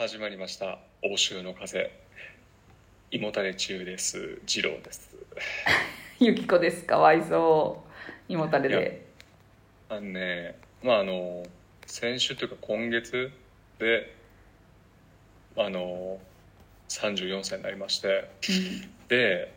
[0.00, 0.78] 始まりました。
[1.04, 1.90] 欧州の風。
[3.10, 4.40] 胃もたれ中です。
[4.46, 5.14] 二郎です。
[6.18, 6.86] ゆきこです。
[6.86, 8.32] かわいそう。
[8.32, 9.06] 胃もたれで
[9.90, 11.42] あのねまああの
[11.84, 13.30] 先週というか今月
[13.78, 14.16] で
[15.58, 16.18] あの
[16.88, 18.30] 34歳になりまして。
[19.08, 19.52] で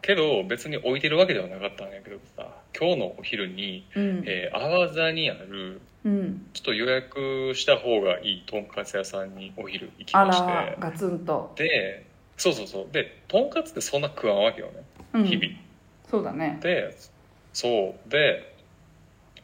[0.00, 4.24] けど別に置いてるわけではなかったんやけどさ今日のお昼に、うん。
[4.26, 6.46] えー、阿波座にあるうん。
[6.52, 10.46] ちょっと予約した方がいいとんかつ屋さんにお昼行きあまして。
[10.46, 11.52] らガツンと。
[11.56, 12.06] で
[12.36, 12.86] そうそうそう。
[12.92, 14.84] でとんかつってそんな食わんわけよね。
[15.14, 15.24] うん。
[15.24, 15.48] 日々、
[16.08, 16.58] そうだね。
[16.62, 16.96] で
[17.52, 18.10] そう。
[18.10, 18.54] で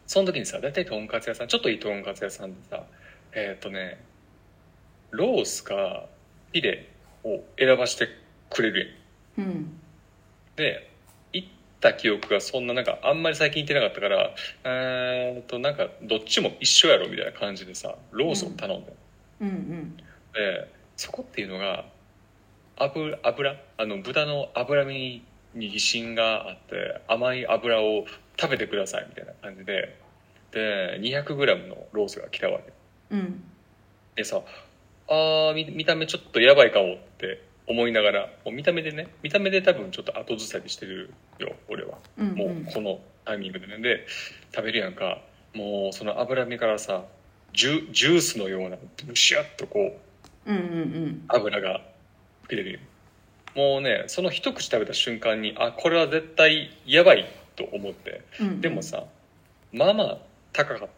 [0.07, 2.83] その時にさ大体とんかつ屋さんちょっといいとんかつ屋さんでさ
[3.33, 4.03] えっ、とね
[5.11, 6.07] ロースか
[6.51, 6.89] フィレ
[7.25, 8.09] を選ばして
[8.51, 8.97] くれる
[9.37, 9.47] やん。
[9.47, 9.81] うん。
[10.57, 10.88] で
[11.81, 18.93] た記憶がそんななんかあんまり最近行ってなかったからえーっとなんかどっちも一緒やろみたいな感じでさロースを頼んで、
[19.41, 19.49] うん。
[19.49, 19.97] うん
[20.35, 21.85] でそこっていうのが
[22.77, 23.57] 油油？
[23.77, 25.23] あの豚の脂身
[25.55, 28.05] に疑心があって甘い油を
[28.39, 29.97] 食べてくださいみたいな感じで
[30.53, 32.73] で 200g のロースが来たわけ。
[33.11, 33.45] うん。
[34.17, 34.43] でさ
[35.09, 41.99] あー見見た目ちょっとやばいかもって思いながらもう見た目でね見た目で多分ちょっと後ずさりしてるよ俺は。
[42.19, 43.79] うんもうこのタイミングでね。
[43.79, 44.07] で
[44.55, 45.21] 食べるやんか。
[45.55, 47.05] もうその脂身からさ
[47.53, 49.99] ジュジュースのようなブシュッとこ
[50.47, 51.83] ううんうん油が
[52.45, 52.73] 吹き出る。
[52.75, 52.79] よ
[53.55, 58.23] もうねその一口食べた瞬間にあこれは絶対やばいと思って。
[58.41, 59.05] うんでもさ
[59.73, 60.19] まあまあ
[60.53, 60.89] 高かっ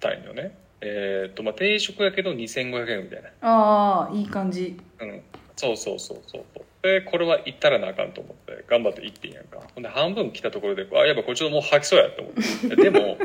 [0.00, 0.56] たんよね。
[0.80, 3.30] えっ、とまあ定食やけど2500円みたいな。
[3.42, 4.76] ああいい感じ。
[5.00, 5.22] うん
[5.56, 6.44] そうそうそうそう
[6.82, 9.60] でこれは行ったらなあかんと思って頑張って行ってんやんか。
[9.74, 12.76] ほんで半分来たところであやっぱこれちょっともう吐きそうやと思って。
[12.76, 13.18] でも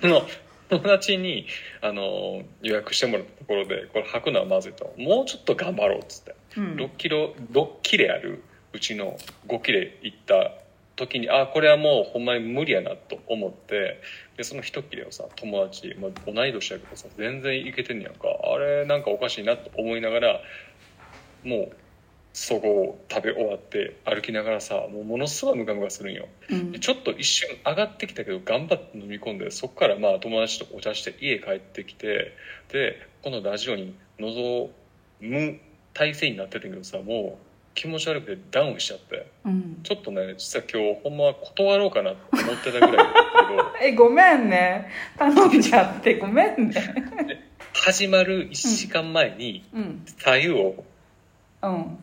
[0.00, 0.22] その
[0.70, 1.46] 友達に
[1.82, 4.94] あの予約してもらったところでこれ吐くのはまずいと。
[4.96, 6.34] もうちょっと頑張ろうっつって。
[6.56, 6.76] うん。
[6.76, 10.52] 6キロ6切れあるうちの5切れいった
[10.96, 14.00] 時にあこれはもうほんまに無理やなと思って
[14.36, 18.28] でその1切れをさ友達、まあ、同い年やけどさ全然いけてんねやんか。
[18.54, 20.40] あれなんかおかしいなと思いながら
[21.44, 21.76] もう
[22.34, 26.26] そこを食べ終わって歩きながらさもうものすごいムカムカするんよ。
[26.50, 26.72] うん。
[26.72, 32.32] でちょっと一瞬上がってきたけど頑張って飲み込んでそこからまあ友達とお茶して家帰ってきて
[32.72, 34.70] でこのラジオに臨
[35.20, 35.60] む
[35.94, 37.44] 体制になってたけどさもう
[37.76, 39.30] 気持ち悪くてダウンしちゃって。
[39.44, 39.80] うん。
[39.84, 43.72] ちょっとね実は今日ほんまは断ろうかなと思ってたぐらいだけど。
[43.80, 44.88] えごめんね。
[45.16, 47.44] 頼んじゃってごめんね。
[47.74, 50.02] 始まる1時間前にうん。
[50.18, 50.84] 左右を
[51.68, 51.98] うん。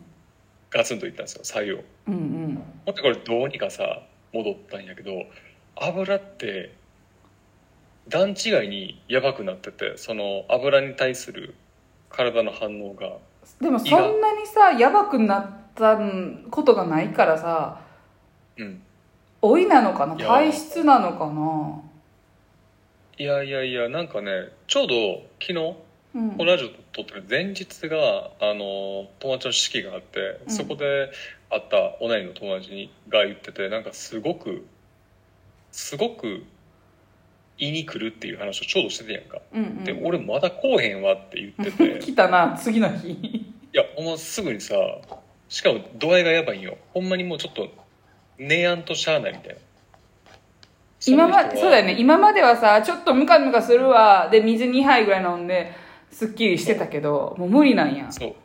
[0.70, 1.84] ガツンといったんですよ左右を。
[2.08, 2.62] うんうん。
[2.86, 4.02] ほんでこれどうにかさ
[4.32, 5.24] 戻ったんやけど
[5.76, 6.74] 油って
[8.08, 11.54] 段違いにやばくなっててその油に対する
[12.10, 13.18] 体の反応が
[13.60, 15.98] でもそんなにさやばくなった
[16.50, 17.80] ことがないからさ
[18.56, 18.82] うん。
[19.42, 20.26] 老いなのかないや。
[20.26, 21.82] 体質なのかな。
[23.18, 25.74] いやいやいやなんかねちょうど昨日うん
[26.12, 30.52] このラジオ撮ってる前日があの友達の式があって、うん。
[30.52, 31.10] そこで
[31.48, 34.66] 会った同いの友達にが言っててなんかすごく
[35.70, 36.44] すごく
[37.58, 41.98] 胃に来るっていう話をちょうどしててやんか、うんうんで俺まだ来おへんわって言ってて。
[42.04, 43.08] 来たな次の日。
[43.12, 44.74] いやほんますぐにさ
[45.48, 46.76] しかも度合いがやばいんよ。
[46.92, 47.70] ほんまにもうちょっと
[48.36, 49.60] 寝やんとしゃあないみたいな。
[51.06, 51.96] 今まそうだよね。
[51.98, 54.28] 今まではさちょっとムカムカするわ。
[54.30, 55.72] で水2杯ぐらい飲んで
[56.12, 58.12] すっきりしてたけどもう無理なんや。
[58.12, 58.36] そ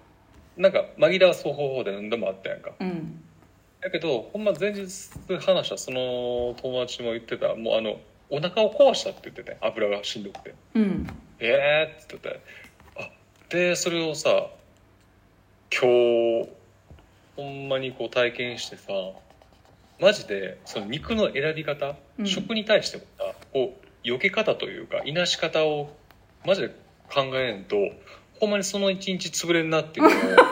[0.57, 0.61] う。
[0.61, 2.71] なんか紛らわす方法で何でもあったやんか。
[2.79, 3.21] うん。
[3.81, 4.87] だけどほんま前日
[5.39, 7.53] 話したその友達も言ってた。
[7.55, 10.55] もうあのお腹を壊したって言ってて油がしんどくて。
[10.73, 11.07] うん
[11.39, 12.41] 「ええー」って言ってて
[12.97, 13.09] あ
[13.49, 14.47] でそれをさ
[15.71, 16.49] 今日
[17.35, 18.91] ほんまにこう体験してさ
[19.99, 22.25] マジでその肉の選び方、うん。
[22.25, 25.95] 食に対してもさこう避け方というかいなし方を
[26.45, 26.71] マジで
[27.13, 27.77] 考えんと
[28.39, 30.45] ほんまにその一日潰れんなっていうのを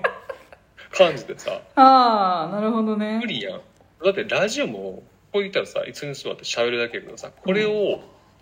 [0.96, 1.60] 感じてさ。
[1.76, 3.18] ああなるほどね。
[3.20, 3.60] 無理やん。
[4.04, 5.02] だってラジオも
[5.32, 8.00] こう言ったらさいつに座って喋るだけやけどさこれを、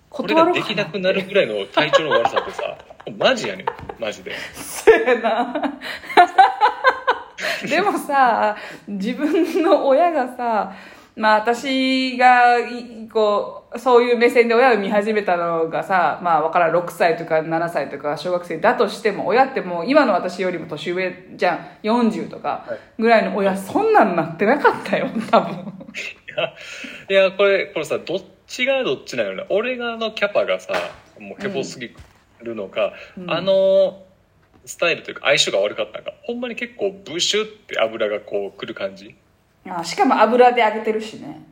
[0.09, 2.79] これ断ろうができなくなるぐらいの体調の悪さってさ
[3.19, 3.67] マジやねん。
[3.99, 4.33] マジで。
[4.55, 5.55] そうやな。
[7.69, 10.73] でもさ自分の親がさ
[11.17, 21.87] まあ私がいこうそういう目線で親を見始めたのがさまあわからん6歳とか7歳とか小学生だとしても親ってもう今の私よりも年上じゃん。
[21.87, 22.65] 40とか
[22.99, 25.73] ぐらいの親そんなんなってなかったよ多分。
[27.11, 29.45] いやこれこれさどっちがどっちなのね。
[29.51, 30.73] 俺がのキャパがさ
[31.19, 31.95] もうヘボすぎ
[32.43, 33.31] るのか、うん。
[33.31, 34.03] あの
[34.65, 39.15] スタイルというか相性が悪かったのかほんまに結構ブシュって油がこうくる感じ。
[39.69, 41.43] あしかも油で揚げてるしね。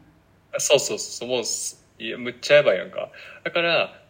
[0.58, 3.10] そうそうそうもうすいやむっちゃやばいやんか。
[3.44, 4.00] だから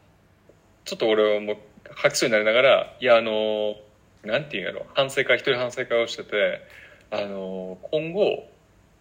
[0.85, 1.57] ちょっと俺はもう
[1.95, 3.77] 吐きそうになりながらいやあの
[4.25, 4.87] なんていうんやろ。
[4.95, 6.67] 反省会一人反省会をしてて
[7.11, 8.49] あの今後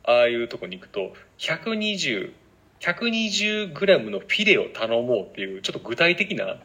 [0.03, 2.31] ああいうとこに行くと120
[2.79, 6.57] 120グラムのフィレを頼もうっていうちょっと具体的な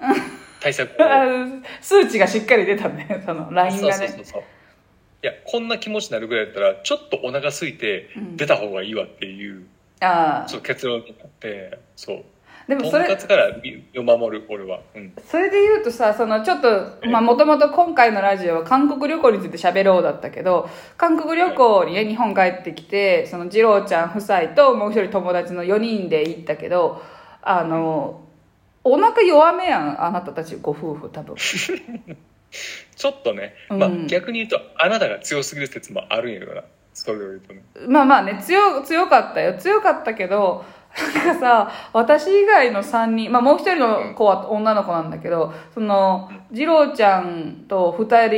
[0.61, 1.05] 対策を。
[1.05, 1.25] あ
[1.81, 3.23] 数値がしっかり出たね。
[3.25, 4.43] そのラインそうがねそうそうそう。
[5.23, 8.37] いやこんな気持ちになるぐらいだったらちょっとお腹空いてうん。
[8.37, 9.67] 出た方がいいわっていう、
[10.01, 12.25] あそう結論になってそう。
[12.69, 14.81] でもそれから身を守る俺は。
[14.95, 15.13] うん。
[15.27, 27.03] それで言うとさそのちょっとまあもともと今回のラジオは韓国旅行について喋ろうだったけど韓国旅行にね日本帰ってきてその次郎ちゃん夫妻ともう一人友達の4人で行ったけど
[27.43, 28.23] あの
[28.85, 31.37] お腹弱めやんあなたたちご夫婦多分。
[32.97, 33.79] ちょっとね、うん。
[33.79, 36.63] まあ、逆に言うとあなたが強すぎる説もあるんやけどな
[36.93, 37.63] それを言うとね。
[37.89, 39.55] まあまあね強強かったよ。
[39.55, 40.65] 強かったけど
[41.15, 48.29] なんかさ私以外の3人、まあ、もう一人の子は女の子なんだけどその次郎ちゃんと2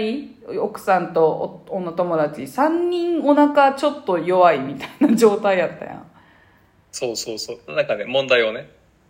[0.45, 6.07] 人奥さんとお女友達3人お腹ちょっと弱いみたいな状態やったやん。
[6.91, 7.75] そうそうそう。
[7.75, 8.69] なんかね問題をね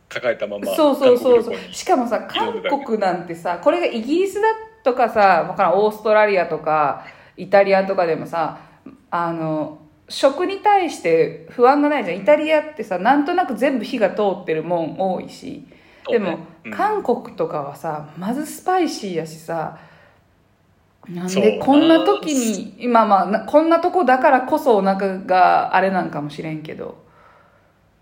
[0.08, 1.56] 抱えたままそうそうそうそう。
[1.72, 4.48] しかもさ韓国なんてさこれがイギリスだ
[4.84, 7.04] とかさわからんオーストラリアとか
[7.36, 8.60] イタリアとかでもさ
[9.14, 9.78] あの
[10.08, 12.16] 食に対して不安がないじゃん。
[12.16, 15.66] イタリアってさなんとなく全部火が通ってるもん多いし。
[16.10, 16.38] でも、
[16.74, 19.78] 韓国とかはさまずスパイシーやしさ
[21.08, 27.02] なんでこんな時に今まあなこんなとこだからこそお腹があれなんかもしれんけど。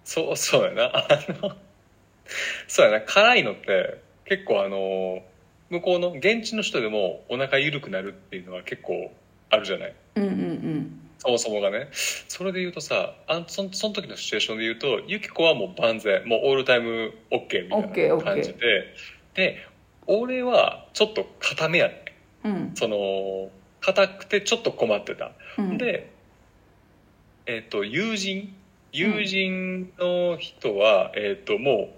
[0.04, 0.84] そうそうやな。
[0.94, 1.08] あ
[1.42, 1.56] の
[2.68, 3.04] そうやな。
[3.04, 5.22] 辛いのって結構あの
[5.70, 9.12] 向こうの現地の人でもお腹緩くなるっていうのは結構
[9.50, 9.94] あるじゃない。
[10.14, 11.88] うんうんうんそもそもがね。
[11.92, 16.26] それで言うとさあそその時のシチュエーションで言うとユキコはもう万全。
[16.26, 18.94] もうオールタイム OK みたいな感じで。
[19.34, 19.66] で
[20.06, 22.04] 俺はちょっと固めやね
[22.44, 22.72] うん。
[22.74, 23.50] その
[23.80, 25.32] 硬くてちょっと困ってた。
[25.58, 25.78] うん。
[25.78, 26.10] で、
[27.46, 28.54] えっ、と、友人、
[28.92, 31.90] 友人の人は、えっ、と、も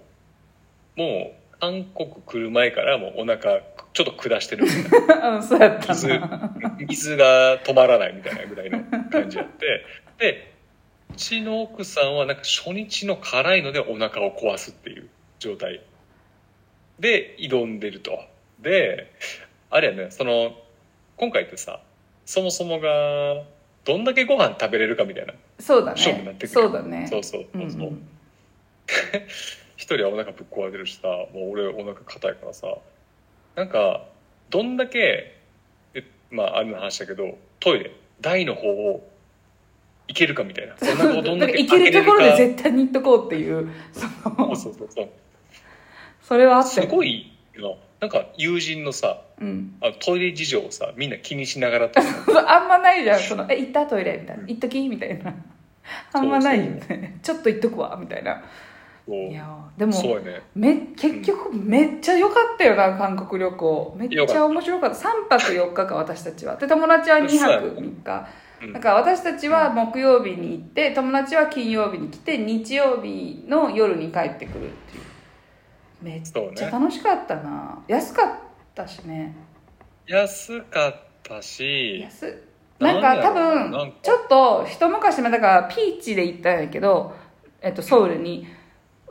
[0.97, 3.61] う、もう、韓国来る前からもうお腹、
[3.93, 5.29] ちょっと下してるみたいな。
[5.37, 6.55] うんそうやった水な、
[6.87, 9.85] 水が止まらないみたいなぐらいの感じやって、
[10.17, 10.53] で、
[11.11, 15.09] うちの奥さんはなんか初日の辛いのでお腹を壊すっていう
[15.39, 15.81] 状態
[16.99, 18.19] で挑んでると。
[18.59, 19.11] で、
[19.69, 20.55] あれやね、その、
[21.17, 21.79] 今回ってさ、
[22.25, 23.43] そもそもが、
[23.85, 26.61] どんだけご飯食べれるかみたいなそうだ勝負になってねくる。
[26.63, 27.79] そうだねそうそうそうそう。
[27.79, 28.07] うんうん
[29.77, 32.67] 一人はお腹ぶっ壊れてるしさもう俺お腹硬いからさ
[33.55, 34.05] なんか
[34.49, 35.35] どんだけ
[35.93, 37.91] えまああるの話だけどトイレ
[38.21, 39.07] 台の方を
[40.07, 40.75] 行けるかみたいな。
[40.81, 45.09] お腹をどんだけ行けるところで絶対に行っとこうっていうそかのそうそうそう
[46.21, 49.75] それはあったすよごいよなんか友人のさうん。
[49.99, 51.89] トイレ事情をさみんな気にしながら
[52.47, 53.19] あんまないじゃん。
[53.19, 53.85] その「え行った？
[53.87, 55.33] トイレ」みたいな「行っとき」みたいな。
[56.13, 57.19] あんまないよね。
[57.23, 57.97] ちょっと行っとくわ。
[57.99, 58.43] みたいな
[59.07, 59.45] いや
[59.77, 60.41] でもそうやね。
[60.55, 63.95] め結局めっちゃ良かったよな韓国旅行。
[63.97, 64.95] めっちゃ面白かった。
[64.95, 66.55] 3泊4日か私たちは。
[66.55, 68.27] で友達は2泊3日。
[68.61, 68.73] うん。
[68.73, 75.03] だから私たちは木曜日に行って友達は金曜日に来て日曜日の夜に帰ってくるっていう。
[76.01, 77.83] めっちゃ楽しかったな。
[77.89, 78.29] 安かっ
[78.73, 79.35] たしね。
[80.07, 82.27] 安かったし安。
[82.79, 82.99] いな。
[82.99, 87.13] んか多分ちょっと一昔前だからピーチで行ったんやけど、
[87.61, 88.47] えっと、ソウルに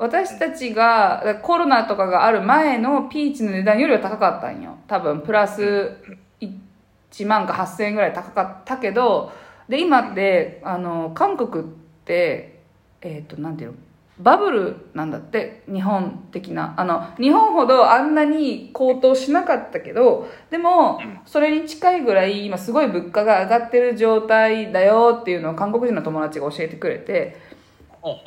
[0.02, 4.76] 私たちがコロナとかがある前のピーチの値段よりは高かったんよ。
[4.88, 5.92] 多分プラス
[6.40, 9.30] 1万か8000円ぐらい高かったけど
[9.68, 11.66] で今ってあの韓国っ
[12.04, 12.62] て
[13.00, 13.76] えっ、となんていうの？
[14.18, 16.74] バブルなんだって日本的な。
[16.76, 27.51] あの日本ほどあんなに高騰しなかったけどでもそれに近いぐらい今すごい物価が上がってる状態だよっていうのを韓国人の友達が教えてくれて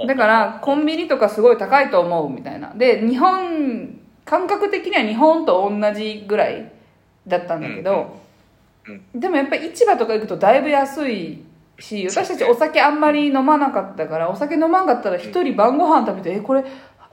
[0.08, 2.74] だからコンビニとかすごい高いと思うみたいな。
[2.74, 6.72] で日本感覚的には日本と同じぐらい
[7.28, 8.18] だったんだけど、
[9.14, 11.44] でもやっぱり市場とか行くとだいぶ安い
[11.80, 16.64] し私たちお酒あんまり飲まなかったからお酒飲まんかったら一人晩ご飯食べてえこれ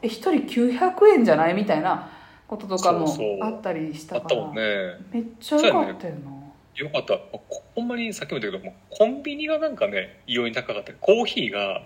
[0.00, 2.10] え一人900円じゃないみたいな
[2.46, 3.38] こととかもそうそう。
[3.42, 4.36] あったりしたから。
[4.36, 4.62] あったもんね。
[5.10, 6.30] めっちゃ良かったよな、
[6.76, 7.18] よかった。
[7.18, 7.42] こ
[7.74, 10.92] ほんまにさっきも言ったけどもコンビニがなんかね異様に高かった。
[10.92, 11.82] りコーヒーがうん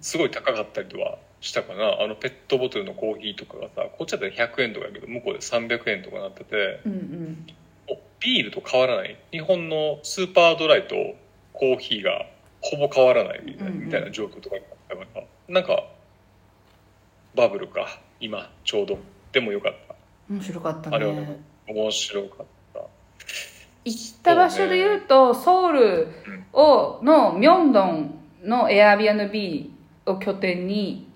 [0.00, 2.02] すごい高かったりとはしたかな。
[2.02, 7.46] あのペットボトルのコーヒーとかがさこっちだったら100円とかやけど向こうで300円とかなっててうんうん。
[7.88, 9.18] おビールと変わらない。
[9.30, 10.94] 日本のスーパードライと
[11.52, 12.26] コーヒーが
[12.60, 15.24] ほぼ変わらないみたいな,、たいな状況とかだったから。
[15.48, 15.84] なんか
[17.34, 18.00] バブルか。
[18.20, 18.98] 今ちょうど。
[19.32, 19.74] でもよかっ
[20.30, 22.80] 面白かったあれはねた面白かった。
[23.84, 26.08] 行った場所で言うとソウル
[26.52, 29.70] をのミョンドンの Airbnb
[30.06, 31.08] を拠点に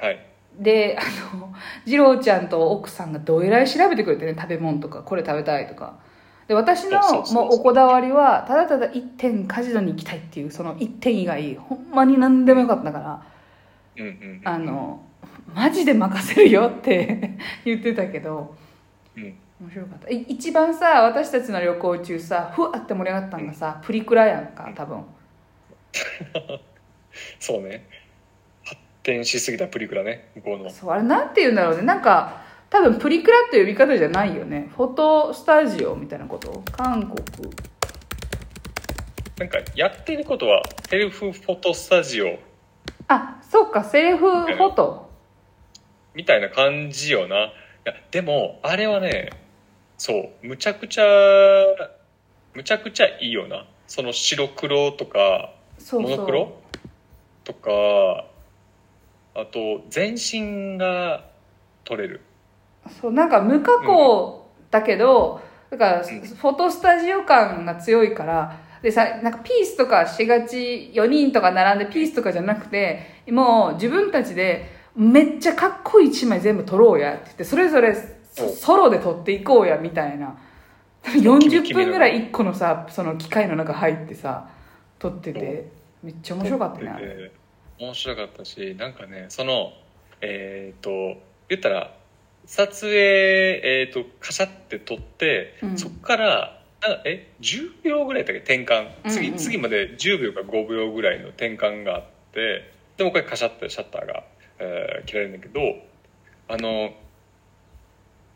[0.00, 0.26] はい。
[0.58, 1.52] であの
[1.86, 5.98] 二郎ちゃんと奥さんがどえらい調べてくれてね食べ物とかこれ食べたいとか。
[6.48, 7.00] で私の
[7.32, 13.22] もうおこだわりはただただ一点カジノに行きたいっていうその一点以外ほんまに何でもよかったから。
[13.96, 15.02] うんうんあの
[15.54, 18.54] マジで任せるよって 言ってたけど。
[19.16, 19.34] うん。
[19.60, 20.10] 面白かった。
[20.10, 25.04] い一番さ私たちの旅行中さふわって盛り上がったのがさプリクラやんか多分
[27.40, 27.86] そうね。
[28.64, 30.30] 発展しすぎたプリクラね。
[30.36, 30.70] 向こうの。
[30.70, 31.82] そうあれなんて言うんだろうね。
[31.82, 34.70] なんか多分プリクラって呼び方じゃないよね。
[34.76, 36.62] フォトスタジオみたいなこと？
[36.72, 37.50] 韓国。
[39.38, 42.38] なんかやってることはセルフフォトスタジオ。
[43.08, 45.10] あそうかセルフフォト。
[46.14, 47.46] みたいな感じよな。
[47.46, 47.50] い
[47.84, 49.30] やでもあれはね
[49.98, 51.04] そうむちゃくちゃ
[52.54, 53.66] むちゃくちゃいいよな。
[53.88, 56.10] その白黒とかそうそう。
[56.10, 56.52] モノクロ
[57.44, 58.26] とか
[59.34, 61.24] あと全身が
[61.84, 62.20] 撮れる。
[63.00, 66.04] そうなんか無加工だけど、だからん。
[66.04, 77.96] フォトスタジオ感が強いからでさなんかピースとかしがち4人とか並んでピースとかじゃなくてもう自分たちでめっちゃかっこいい1枚全部撮ろうやって言ってそれぞれ
[78.34, 80.36] ソロで撮っていこうやみたいな。
[81.04, 84.48] 40分ぐらい1個のさその機械の中入ってさ
[85.02, 85.66] 撮ってて
[86.04, 87.06] めっちゃ面白かったねあれ。
[87.08, 87.32] で
[87.80, 89.72] 面白かったしなんかねその
[90.20, 90.90] えっ、と
[91.48, 91.92] 言ったら
[92.46, 92.94] 撮影
[93.80, 95.76] えっ、とカシャって撮って、うん。
[95.78, 99.10] そこからなんかえ10秒ぐらいだっけ転換。
[99.10, 99.38] 次,、うんうん。
[99.38, 104.22] 次まで10秒か5秒ぐらいの転換があってでもう一回カシャってシャッターが、
[104.60, 105.60] えー切られるんだけど
[106.48, 106.94] あの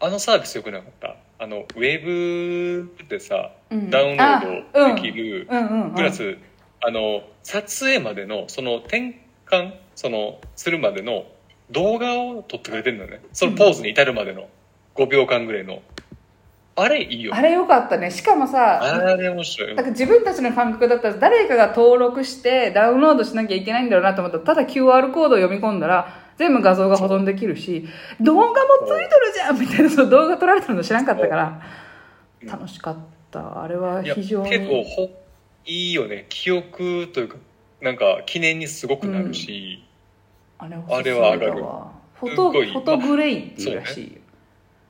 [0.01, 1.17] あのサービスよくなかった？
[1.39, 3.91] あのウェブでさうん。
[3.91, 5.47] ダウンロードできる、
[5.95, 6.37] プラス、
[6.87, 11.27] あの撮影までのその転換そのするまでの
[11.73, 14.49] 動画を撮ってくれてるんだよねそのポーズに至るまでの
[14.95, 15.83] 5秒間ぐらいの。
[16.79, 18.11] あれいいよあれよかったね。
[18.11, 19.75] しかもさあれ面白い。
[19.75, 27.89] だから自分たちの感覚だったら誰かが登録してダウンロードしなきゃいけないんだろうなと思ったらただ QR コードを読み込んだら全部画像が保存できるし
[28.21, 28.53] 動画も
[28.87, 31.63] ついとるじゃんみたいなその動画撮られてるの知らんかったから。
[32.43, 32.49] うん。
[32.49, 32.97] 楽しかっ
[33.33, 33.63] た。
[33.63, 35.26] あれは非常結構
[35.67, 36.27] いいよね。
[36.29, 37.37] 記憶というか
[37.81, 39.85] なんか記念にすごくなるし、
[40.59, 41.65] あれあれは上がる。
[42.15, 44.21] フォトフォトグレイっていうらしいよ。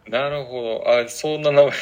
[0.08, 0.84] なるほど。
[0.88, 1.72] あそんな名前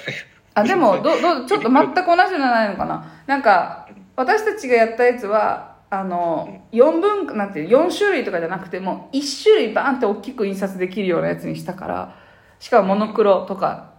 [0.54, 3.22] あでもどどちょっと全く同じのないのかな。
[3.26, 12.16] なんか私たちがやったやつはあの4分なんていう4種類とかじゃなくてもう1種類バーンって大きく印刷できるようなやつにしたから
[12.58, 13.92] しかもモノクロとか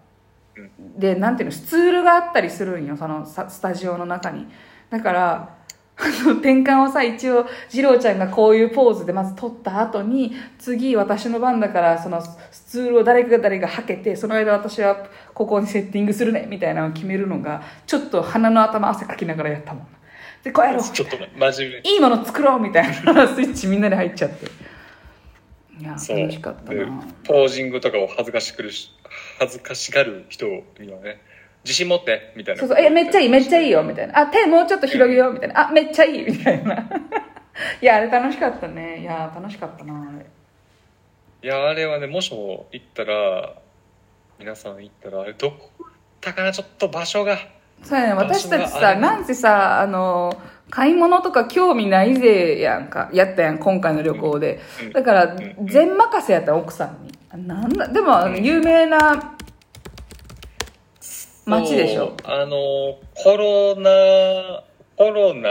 [0.98, 4.48] でなんていうのスツールがあったりするんよそのさスタジオの中に
[4.90, 5.56] だから
[5.96, 19.88] 転換をさ一応二郎ちゃんがこういうポーズでまず撮った後に次私の番だからそのスツールを誰かが誰がはけてその間私はここにセッティングするねみたいなのを決めるのがちょっと鼻の頭汗かきながらやったもん。
[20.44, 21.90] でこうやろうちょっと真面目。
[21.90, 24.46] いいもの作ろうみたいな スイッチみんなで入っちゃって。
[25.80, 28.94] いや楽しかったでなポージングとかを恥ずかしくるし
[29.40, 31.20] 恥ずかしがる人にはね
[31.66, 32.32] 自信持って？
[32.38, 32.60] みたいな。
[32.62, 34.20] そうそう、え、めっちゃいい、めっちゃいいよ、みたいな。
[34.20, 35.68] あ、手もうちょっと広げよう、みたいな。
[35.68, 36.76] あ、めっちゃいい、 みたいな。
[36.76, 39.00] いや、あれ楽しかったね。
[39.02, 40.26] いや、楽しかったな、あれ。
[41.44, 43.54] いやあれはねもしも行ったら
[44.40, 45.70] 皆さん行ったらあれどこ？
[46.20, 47.38] だかなちょっと場所が。
[47.84, 50.42] そうやね、私たちさ、なんせさ、あの、
[50.72, 54.60] 買い物とか興味ないぜやんか、やったやん、今回の旅行で。
[54.82, 54.94] うん。
[54.94, 57.12] だからん、全任せやった奥さんに。
[57.30, 59.35] あなんだ、でも、有名な
[61.46, 62.16] 街でしょ？
[62.24, 64.64] あのコロナ
[64.98, 65.50] コロナ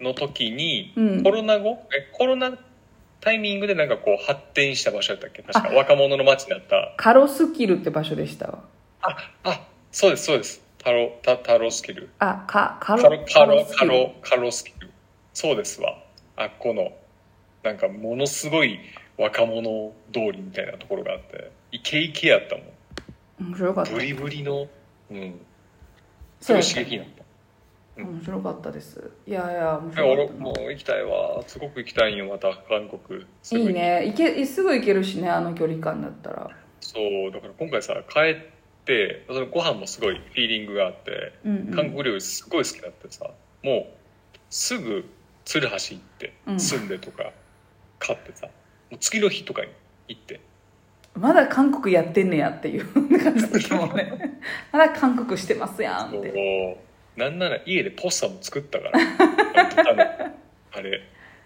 [0.00, 1.22] の時に、うん。
[1.22, 1.86] コロナ後？
[1.92, 2.52] えコロナ
[3.20, 5.42] タイミングでなんかこう発展した場所だったっけ？
[5.42, 6.94] 確か若者の街になった。
[6.96, 8.48] カロスキルって場所でした？
[8.48, 8.64] わ。
[9.02, 10.62] ああそうですそうです。
[10.78, 12.08] タロタタロスキル。
[12.18, 14.90] あ、か、カカロ、ロカロカロカロスキル。
[15.34, 15.98] そうですわ。
[16.36, 16.92] あっこの
[17.62, 18.78] なんかものすごい
[19.18, 21.50] 若者通りみたいなところがあって。
[21.72, 23.50] イケイケやったもん。
[23.50, 23.92] 面白かった。
[23.92, 24.68] ブリブリの
[25.10, 25.40] うん。
[26.40, 27.24] すごい刺激になった
[27.98, 28.08] うん。
[28.14, 29.10] 面白かったです。
[29.26, 31.42] いやいや面白かったもう行きたいわ。
[31.46, 33.22] すごく行きたいんよまた韓国。
[33.22, 34.06] いいね。
[34.06, 36.50] 行けすぐ行けるしねあの距離感だったら。
[36.80, 37.30] そう。
[37.32, 38.36] だから今回さ帰っ
[38.84, 41.74] てそのご飯もすごいフィーリングがあってうんうん。
[41.74, 43.30] 韓国料理すごい好きだってさ
[43.62, 43.86] もう
[44.48, 45.04] すぐ
[45.44, 46.60] 鶴橋行ってうん。
[46.60, 47.32] 住んでとか
[47.98, 48.46] 買ってさ、
[48.90, 49.68] もう次の日とかに
[50.08, 50.40] 行って
[51.14, 52.86] まだ韓国やってんねやっていう。
[53.22, 54.38] 感じだったもんね。
[54.72, 56.76] まだ韓国してますやんっそて
[57.16, 58.92] うなんなら家でポスターも作ったから。
[60.72, 61.02] あれ。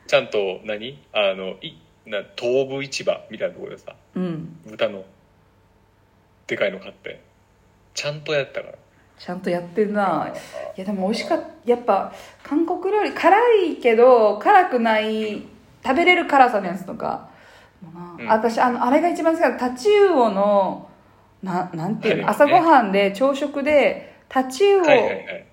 [0.07, 0.99] ちゃんと何？
[1.13, 1.75] あのい
[2.07, 3.95] な東武市場みたいなところでさ。
[4.15, 4.59] うん。
[4.67, 5.05] 豚の。
[6.47, 7.21] でかいの買って。
[7.95, 8.75] ちゃんとやったから。
[9.19, 10.33] ちゃんとやってんな。
[10.77, 13.37] いやでも美味しかったやっぱ韓国料理辛
[13.71, 15.43] いけど辛くない
[15.83, 17.29] 食べれる辛さのやつとか
[17.93, 18.17] な。
[18.19, 18.29] うん。
[18.29, 20.89] 私あのあれが一番好きだタチウオの
[21.43, 25.47] ななんていうの、はい朝ごはんで朝食でタチウはいはいはい。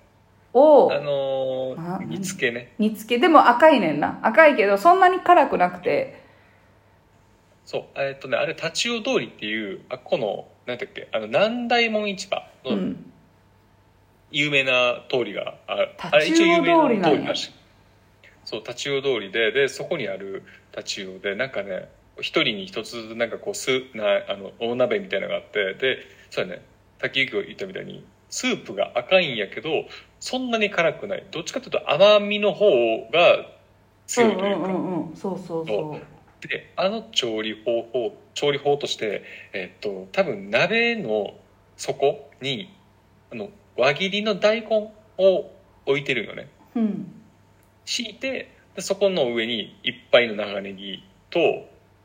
[0.54, 2.74] オをあのあー煮付けね。
[2.78, 3.18] 煮つけ。
[3.18, 4.18] でも赤いねんな。
[4.22, 6.22] 赤いけどそんなに辛くなくて。
[7.64, 13.12] そうえっとねあれ立ち寄通りっていうあこのなんだっけあの南大門市場のうん。
[14.34, 17.52] 有名な通りがある、あれ立ち寄一応有名通りな通りらしい。
[18.44, 20.42] そう立ち寄通りででそこにある
[20.74, 21.88] 立ち寄でなんかね
[22.22, 25.98] 一人に一つなんかこうすなあの大鍋みたいなのがあってで
[26.30, 26.64] そうやね。
[26.98, 29.70] 滝行が言ったみたいにスープが赤いんやけど
[30.20, 31.26] そんなに辛くない。
[31.32, 32.66] どっちかというと甘みの方
[33.12, 33.50] が
[34.06, 35.16] 強いというか、うんうんうんうん。
[35.16, 36.48] そうそうそう。
[36.48, 41.34] であの調理方法調理法として、えっと多分鍋の
[41.76, 42.72] 底に
[43.32, 45.50] あの輪切りの大根を
[45.86, 46.48] 置いてるよね。
[46.76, 47.12] うん。
[47.84, 51.40] 敷いてでそこの上にいっぱいの長ネギと,、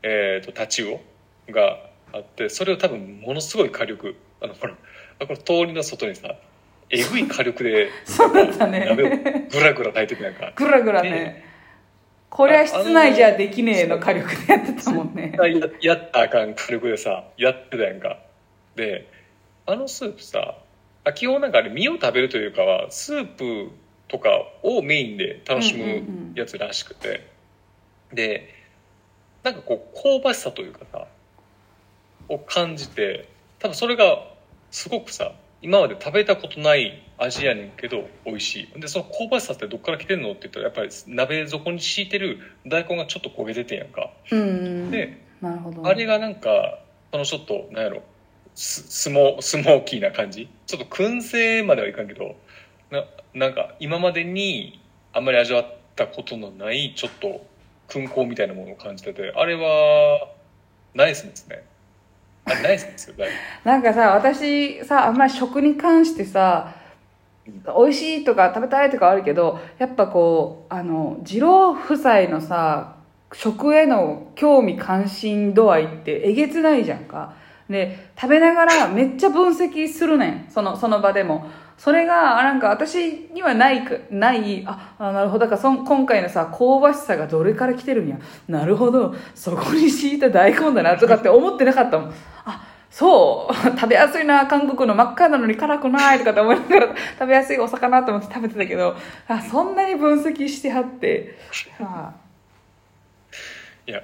[0.02, 1.00] えー、とタチウ
[1.48, 1.78] オが
[2.12, 4.74] あってそれを多分ものすごい火力あのほら
[5.20, 6.36] あこの通りの外にさ
[6.90, 10.52] えぐい火力で そうだった鍋をねグラグラ炊いてくなんか。
[10.56, 11.44] ぐらぐらね。
[12.30, 15.32] これは室内じゃできねえの火力でやってたもんね。
[15.36, 18.18] ややったらあかん火力でさやってたやんか。
[18.76, 19.08] で
[19.66, 20.56] あのスープさ
[21.04, 23.70] あ基本なんかあれ身を食べるというかはスープ
[24.08, 24.30] とか
[24.62, 26.34] をメインで楽しうんうんうむん。
[26.34, 27.26] やつらしくて、
[28.12, 28.54] で
[29.48, 31.06] なんかこう香ばしさというかさ
[32.28, 34.22] を感じて多分それが
[34.70, 35.32] すごくさ
[35.62, 38.80] 今まで食べたことない味やねんけど美味しい。
[38.80, 44.10] でその香ばしさってどっから来てんのって言ったらやっぱり鍋底に敷いてる大根がちょっと焦げ出てんやんか。
[44.30, 45.86] でなるほど。
[45.86, 46.78] あれがなんか
[47.10, 48.02] そのちょっとなんやろ
[48.54, 50.48] ススモスモーキーな感じ。
[50.66, 52.36] ちょっと燻製まではいかんけど
[52.90, 54.80] ななんか今までに
[55.14, 57.44] あんまり味わったことのないちょっと
[57.88, 60.28] 燻香みたいなものを感じててあれは
[60.94, 61.64] ナイスですね。
[62.44, 63.14] あれナイスですよ
[63.64, 66.74] なんかさ私さあんまり食に関してさ
[67.46, 72.96] 美味しいとか食べたいとかあるけどやっぱこうあの二郎夫妻のさ
[73.32, 77.34] 食への興味関心度合いってえげつないじゃんか。
[77.68, 80.50] で食べながらめっちゃ分析するねん。
[80.50, 85.46] そのその場でもそれがあなんか私にはないくないああなるほど。
[85.46, 88.18] だからそん今回のさ香ばしさがどれから来てるんや。
[88.48, 89.14] なるほど。
[89.36, 92.14] そこに敷いた大根だなとかって思ってなかったもん。
[92.44, 93.54] あそう。
[93.78, 94.48] 食べやすいな。
[94.48, 98.96] 韓国の真っ赤なのに辛くないとかって思いながら食べやすいお魚と思って食べてたけど。
[99.28, 101.38] あそんなに分析してはって。
[101.80, 102.12] あ。
[103.86, 104.02] いや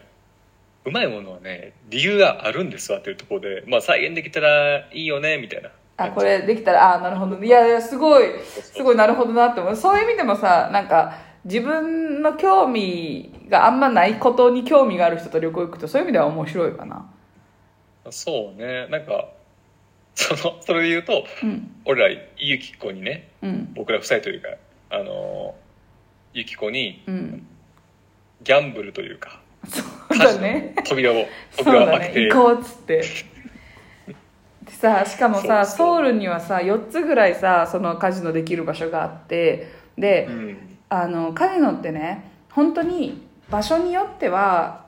[0.85, 7.43] うまいものはね理由があるんですわっていうところで、まあ、再現できたらいいよねみたいなあこれできたらあなるほど。
[7.43, 9.77] いやいやすごいすごいなるほどなって思う。
[9.77, 17.07] そういう意味でもさなんか自分の興味があんまないことに興味がある人と旅行行くとそういう意味では面白いかな。
[18.11, 18.89] そうね。
[18.89, 19.29] なんか
[20.15, 21.71] そのそれで言うとうん。
[21.85, 23.73] 俺らゆきこにねうん。
[23.75, 24.49] 僕ら夫妻というか
[24.91, 25.55] あの
[26.33, 27.47] ゆきこにうん。
[28.43, 29.83] ギャンブルというかそ
[30.15, 30.75] うだね。
[30.85, 31.15] 扉を
[31.53, 33.03] そう扉を開けて、だね行こうっつって
[34.85, 40.59] でさしかもさソウルにはさ4つぐらいさそのカジノできる場所があってで、うん。
[40.91, 44.85] あのカジノってね本当に場所によっては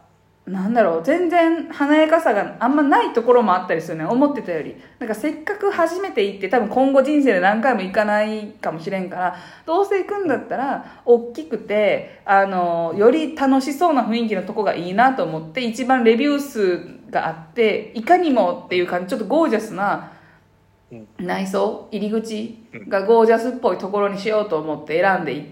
[0.46, 4.76] なんだろう全然華やかさがあんまないところもあったりするね思ってたより。
[5.00, 20.12] なんかせっかく初めて行って多分今後人生で何回も行かないかもしれんからどうせ行くんだったら大きくてあのより楽しそうな雰囲気のとこがいいなと思って一番レビュー数があっていかにもっていう感じちょっとゴージャスな
[20.90, 21.08] うん。
[21.18, 25.46] 内装入り口がゴージャスっぽいところにしようと思って選んでい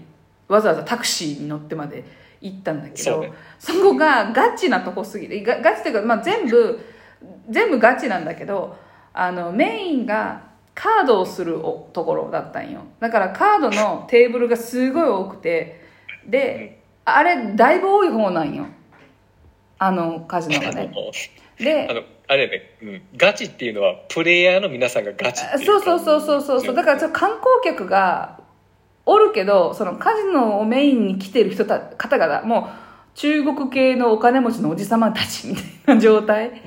[0.47, 2.05] わざわざタクシーに乗ってまで
[2.41, 3.33] 行ったんだけどそうね。
[3.59, 6.79] そこがガチなとこすぎてガガチっていうか、まあ、全部
[7.49, 8.77] 全部ガチなんだけど
[9.13, 12.81] あのメインがカードをするおところだったんよ。
[12.99, 15.81] だからカードのテーブルがすごい多くて
[16.27, 18.65] であれだいぶ多い方なんよ
[19.85, 20.91] あのカジノがね。
[21.57, 25.65] であのあれね、うん、ガチっていうのはプレイヤーの皆さんがガチっていう。
[25.65, 26.75] そうそうそうそうそうそう。
[26.75, 28.39] だからちょ観光客が
[29.05, 32.69] おるけどそのカジノをメインに来てる人た方々も
[33.13, 35.61] う中国系のお金持ちのおじさまたちみた
[35.93, 36.61] いな状態、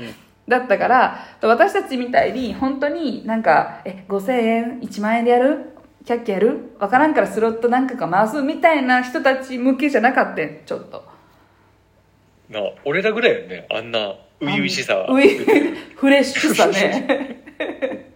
[0.47, 5.75] だったから私たちみたいに本当になんかえ5000円1万円でやる？
[6.07, 6.77] キャッキャやる？
[6.79, 11.05] わからんからスロットなんかが回すみたいな人たち向けじゃなかったちょっと
[12.49, 13.67] な俺らぐらいよね。
[13.71, 15.07] あんな初々しさ。
[15.09, 15.39] うい
[15.97, 17.45] フレッシュさね。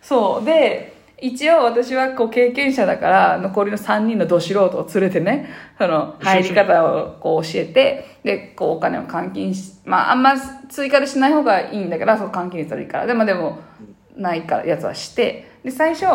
[0.00, 0.44] そう。
[0.44, 10.32] で一応私はこう経験者だから残りの3人のど素人を連れてねその入り方をこう教えてでこうお金を換金しまああんま
[10.68, 13.06] 追加でしない方がいいんだけどそう換金率悪いから。
[13.06, 13.60] でもでも
[14.16, 15.52] ないからやつはして。
[15.62, 16.06] で最初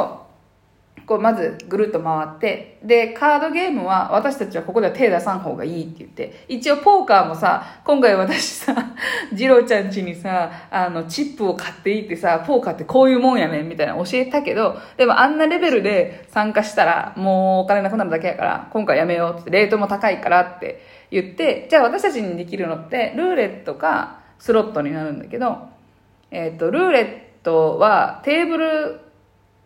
[1.06, 8.76] こうまずぐるっと回ってでカードゲームは私たちはここでは手出さん方がいいって言って一応ポーカーもさ今回私さ
[9.30, 20.82] 次郎ちゃん家にさあのチップを買っていいってさポーカーってこういうもんやねんみたいな教えたけどでもあんなレベルで参加したらもうお金なくなるだけやから今回やめようってレートも高いからって
[21.12, 25.68] 言ってじゃあ私たちにできるのってルーレットかスロットになるんだけど、
[26.32, 29.00] えっとルーレットはテーブル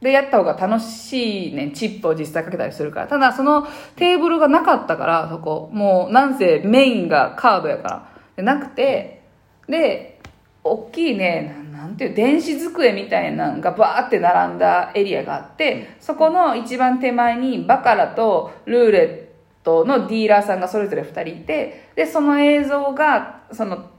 [0.01, 3.07] でやった方が楽しいねチップを実際かけたりするから。
[3.07, 5.69] ただそのテーブルがなかったから、そこ。
[5.71, 8.09] もうなんせメインがカードやから。
[8.35, 9.21] でなくて、
[9.67, 10.19] で、
[10.63, 23.89] 大きいね、なんていう、電子机みたいなのがバーって並んだエリアがあって、そこの一番手前にバカラとルーレットのディーラーさんがそれぞれ2人いて、で、その映像が、その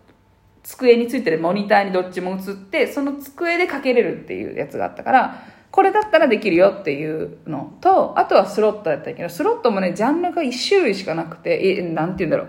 [0.63, 7.73] 机についてるモニターにどっちも映ってその机でかけれるっていうやつがあったからこれだったらできるよっていうの。
[7.81, 12.49] とあとはスロットやったけどスロットもねジャンルが1種類しかなくてえなんて言うんだろう。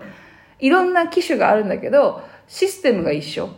[0.60, 3.48] いろんな機種があるんだけどシステムが一緒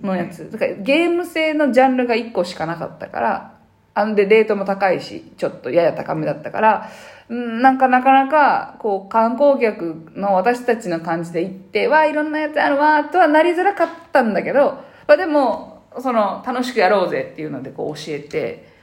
[0.00, 0.50] のやつ。
[0.50, 3.58] だからゲーム性のジャンルが1個しかなかったから
[3.98, 6.90] あんでレートも高いしちょっとやや高めだったから
[7.28, 18.78] うんなんかなかなかこう観光客の私たちの感じで行ってわあいろんなやつあるわとはなりづらかったんだけど、まあ、でもその楽しくやろうぜっていうのでこう教えて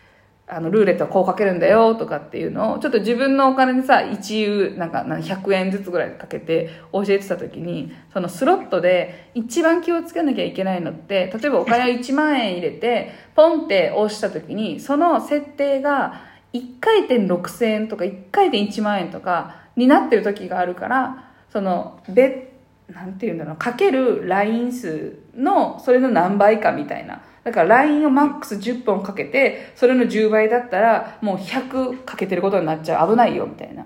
[0.48, 16.22] あのルーレットはこうかけるんだよとかっていうのをちょっと自分のお金でさ一遊なんか100円ずつぐらいかけて教えてた時にそのスロットで一番気をつけなきゃいけないのって例えばお金を1万円入れてポンって押した時にその設定が
[16.54, 22.55] 1回転6000円とか1回転1万円とかになってる時があるからその別
[22.93, 23.56] なんていうんだろう。
[23.58, 27.21] かけるライン数のそれの何倍かみたいな。
[27.43, 33.10] だからラインをマックス10本かけてそれの10倍だったらもう100かけてることになっちゃう。
[33.10, 33.86] 危ないよみたいな。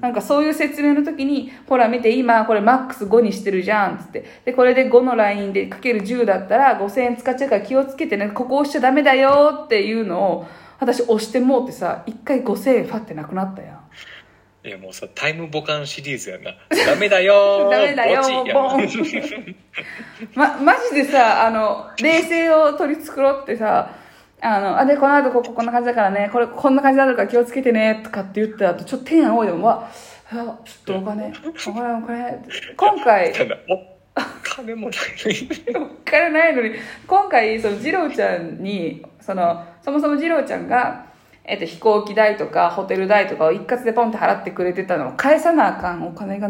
[0.00, 4.24] なんかそういう説明の時にほら見て今これマックス5にしてるじゃんつって。
[4.44, 10.46] でこれで5のラインでかける10だったら5000円使っちゃうから気をつけてねここ押しちゃダメだよっていうのを
[10.80, 13.80] 私押してもうってさ1回5000円ファってなくなったやん。
[14.64, 16.52] いやもうさタイムボカンシリーズやな。
[16.86, 19.54] ダメだよー ダメだよーボン。
[20.34, 23.90] ま、マジでさ、あの、冷静を取り繕ってさ、
[24.40, 29.90] あの、あ、で、この後こここんな感じだからね、これこんな感じになるから気をつけてね、とかって言った後、ちょっと天多いでも、わ、
[30.32, 31.30] あちょっとお金、
[31.66, 32.42] お金、お金、
[32.74, 33.32] 今回、
[34.42, 35.86] 金もないのに。
[35.86, 36.70] お金ないのに、
[37.06, 41.04] 今回、その、次郎ちゃんに、その、そもそも次郎ちゃんが、
[41.46, 46.48] えっと、飛行機代とかホテル代とかを一括でポンって払ってくれてたのを返さなあかんお金が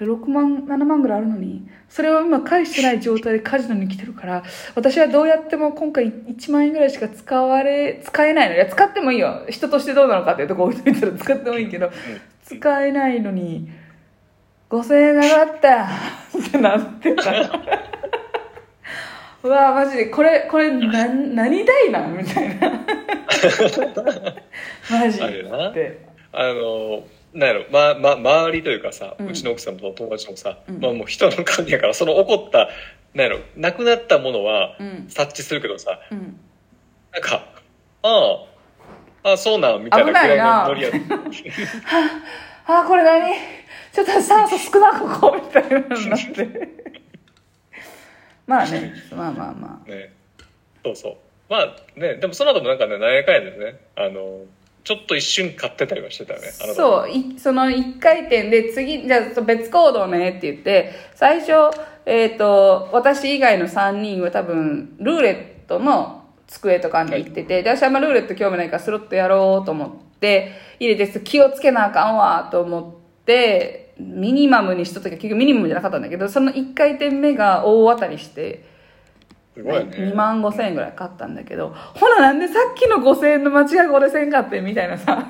[0.00, 4.44] 6万7万ぐらいあるのにそれを今返してない状態でカジノに来てるから
[4.76, 8.54] 私はどうやっても今回1万円ぐらいしか使われ使えないの。
[8.54, 9.44] いや使ってもいいよ。
[9.48, 11.90] 人としてどうなのかっていうとこ置いといたら使ってもいいけど
[12.44, 13.68] 使えないのに
[14.70, 17.87] 5000円上がったってなってた。
[19.48, 22.12] うわマジでこれこれ何何代なん？
[22.16, 22.70] みたいな。
[24.90, 25.70] マジあれな。
[25.70, 30.80] ってあのなんやろ、まま、周りというかさ、ううんちの奥さんと友達もさ、うん。
[30.80, 32.68] まあもう人の感じやからその起こった
[33.14, 35.06] なんやろなくなったものはうん。
[35.08, 36.38] 察知するけどさうん。
[37.12, 37.46] なんか
[38.02, 38.44] あ
[39.24, 40.92] ああそうなんみたいなぐらいのノリやっ
[42.66, 43.34] たあこれ何？
[43.92, 46.48] ちょっと酸素少なここみたいなのになって
[48.48, 50.12] まあね まあまあまね。
[50.84, 51.16] そうそう。
[51.48, 54.44] まあねでもその後もなんかね何やかんやでねあの
[54.82, 61.52] ちょっと一瞬買ってたりはしてたよねそういその1回転で次じゃあ別行動ねって言って最初
[62.04, 78.64] えっ、と私以外の3人は多分ルーレットの机とかに行ってて、で、私はあんまルーレット興味ないからスロットやろうと思って、入れて気をつけなあかんわと思って、ミニマムにしとったけど、結局ミニマムじゃなかったんだけど、その1回転目が大当たりして、
[79.54, 79.90] すごいね。
[79.90, 85.26] 2万5千円ぐらい買ったんだけど、ほななんでさっきの5千円の間違いこれせんかってみたいなさ、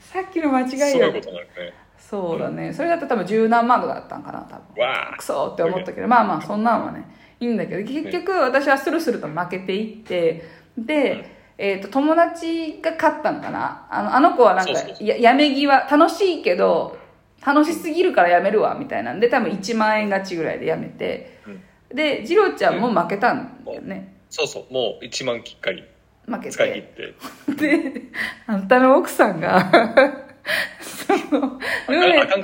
[0.00, 1.82] さっきの間違いやすごいことになるね。
[1.98, 2.72] そうだね。
[2.72, 4.82] それだと多分十何万とかだったんかな、多分。
[4.84, 5.16] わあ。
[5.16, 7.06] クソって思ったけど、まあまあ、そんなんはね、
[7.40, 10.44] いいんだけど、結局私はスルスルと負けていって、
[10.76, 13.86] で、えっ、と、友達が勝ったのかな。
[13.90, 16.98] あの、あの子はなんかややめ際、楽しいけど、
[17.44, 21.62] 楽しすぎるからやめるわ、みたいなんで、多分1万円勝ちぐらいでやめて、うん。
[21.94, 24.16] で、ジローちゃんも負けたんだよね。
[24.30, 25.84] そうそうもう1万きっかり
[26.26, 27.14] 負け使い切って。
[27.54, 27.90] て。
[27.92, 28.02] で、
[28.46, 29.60] あんたの奥さんが、
[30.80, 32.38] その、ルーレット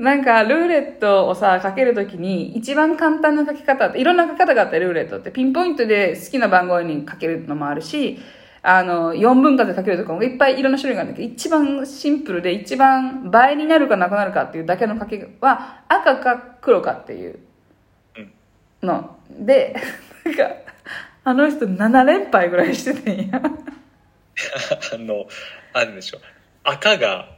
[0.00, 8.20] なんか、ルーレットをさ、かけるときに、一番簡単な書き方って、いろんな書き方があって、ルーレットって、ピンポイントで好きな番号にかけるのもあるし、
[8.62, 17.38] あの、4分割でかけるとかもいっぱいいろんな種類があるんだけど、一番シンプルで、一番倍になるかなくなるかっていうだけの書きは、赤か黒かっていう
[18.82, 19.16] の。
[19.30, 19.76] で、
[20.24, 20.50] なんか、
[21.24, 23.42] あの人7連敗ぐらいしててんや。
[24.94, 25.26] あの
[25.72, 26.18] あるでしょ
[26.64, 27.37] 赤が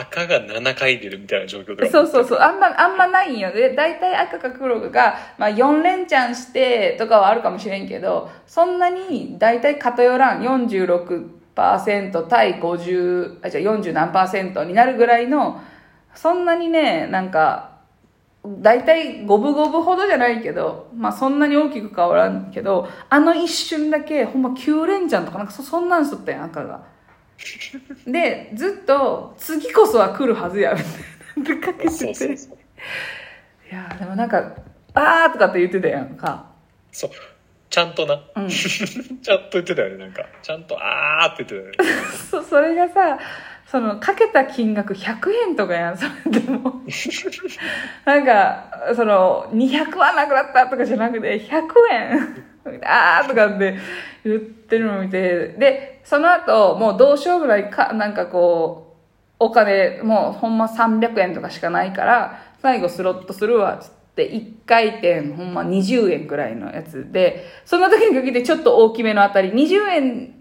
[0.00, 2.38] 赤が7回出るみたいな状況とかそうそうそう。
[2.38, 3.52] あんま、あんまないんよ。
[3.52, 15.60] で、大体赤か黒が、まあ4連チャンしてとかはあるかもしれんけど、そんなに大体偏らん46%対50、あ、じゃあ40何パーセントになるぐらいの、
[16.14, 17.78] そんなにね、なんか、
[18.44, 26.97] 大体五分五分ほどじゃないけど、まあそんなに大きく変わらんけど、あの一瞬だけ、ほんま9連チャンとかなんかそそんなんしとったやん、赤が。
[28.06, 30.74] で、ずっと、次こそは来るはずや、
[31.36, 31.66] みたいな。
[31.66, 32.24] かけてて。
[33.70, 34.54] いやーでもなんか、
[34.94, 36.46] あーとかって言ってたやんか。
[36.90, 37.10] そう
[37.70, 38.48] ちゃんとなうん。
[38.50, 43.18] ちゃんと言ってたよねなんかちゃんとあーって言ってたよね そ、それがさ、
[43.66, 46.82] その、かけた金額100円とかやん、それでも。
[48.06, 52.44] なんか、その、200はなくなったとかじゃなくて、100円
[52.84, 53.76] あーとかって
[54.24, 58.96] 言ってるのを見て、で、その後、もうどうしようぐらいか、なんかこ
[59.40, 70.34] う、お金、もうほんま300円とかしかないから、最後スロットするわ、つって、1回転ほんま20円くらいのやつで、その時に限ってちょっと大きめの当たり、20円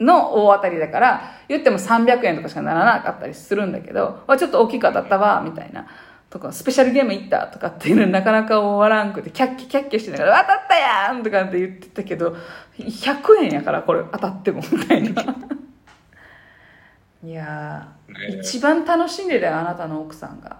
[0.00, 5.86] の大当たりだから、言っても300円とかしかならなかったりするんだけど、ちょっと大きく当たったわ、みたいな。
[6.30, 12.36] とか、スペシャルゲーム行ったとかっていうのなかなか終わらんくて、キャッキャキャッキャしてながら、当たったやんとかって言ってたけど、
[12.78, 15.22] 100円やからこれ当たっても、みたいな。
[17.22, 20.58] いやー、ねえ一番楽しんでたよ、あなたの奥さんが。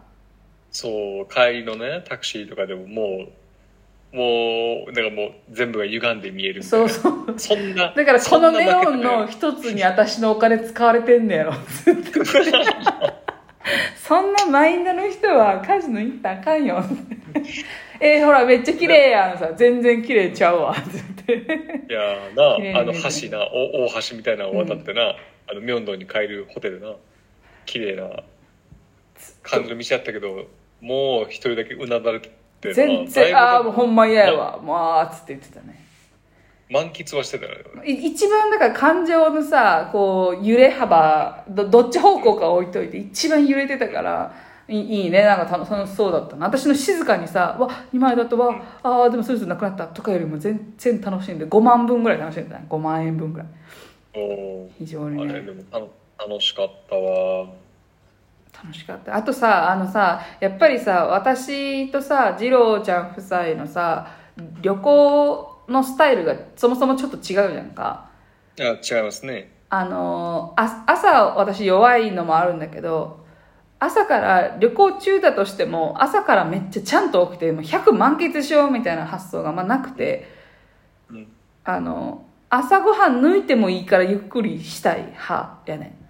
[0.73, 3.27] そう帰りのねタクシーとかでもも
[4.13, 7.35] うもうだからもう全部が歪んで見えるみたいそうなそう。
[7.39, 11.55] そんなだからこのネオンの一つに私のお金使われてんねやろ。
[14.11, 16.83] そんなマインドの人はカジノ行ったらあかんよ。
[18.01, 19.53] えーほらめっちゃ綺麗やんさ。
[19.55, 20.73] 全然綺麗ちゃうわ。
[20.73, 21.35] って。
[21.35, 25.15] いやなあの橋なお大橋みたいなのを渡ってな、
[25.47, 26.93] あの明洞に帰るホテルな
[27.67, 28.25] 綺麗な
[29.45, 30.49] 感じの店やったけど
[30.81, 32.31] もう一人だけうなだれて
[32.65, 34.59] な全然、ああ、もうほんま嫌やわ。
[34.61, 35.80] もうっつって言ってたね。
[36.71, 37.53] 満喫はしてたよ。
[37.85, 44.33] 一番だから感情のさこう揺れ幅どどっち方向か置いといて一番揺れてたから
[44.69, 45.25] いいね。
[45.25, 46.47] なんか楽楽しそうだったな。
[46.47, 48.55] 私の静かにさ「わ2枚だったわ
[48.85, 52.67] あーでもそろそろなくなった」とかよりも全然楽しんで5万分ぐらい楽しんでたね。
[52.69, 53.49] 5万円分ぐらい。
[54.15, 55.31] お非常にね。
[55.31, 55.63] あれでも
[56.19, 57.47] 楽しかったわ。
[58.63, 59.17] 楽しかった。
[59.17, 64.07] あとさあのさやっぱりさ私とさ二郎ちゃん夫妻のさ
[64.63, 68.11] 旅行のスタイルがそもそもちょっと違うじゃんか。
[68.59, 69.53] あ違いますね。
[69.69, 73.25] あのあ朝私弱いのもあるんだけど
[73.79, 80.29] 朝から旅行中だとしても朝からめっちゃちゃんと起きてもう100満喫しようみたいな発想がまあなくて
[81.09, 81.29] うん。
[81.65, 86.01] あの朝ごはん抜いてもいいからゆっくりしたい派やねん。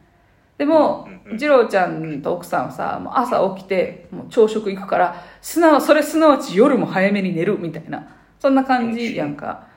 [0.56, 9.68] でも次郎ちゃんと奥さんはさもう朝起きてもう朝食行くからすなわそれすなわち夜も早めに寝るみたいなそんな感じやんか、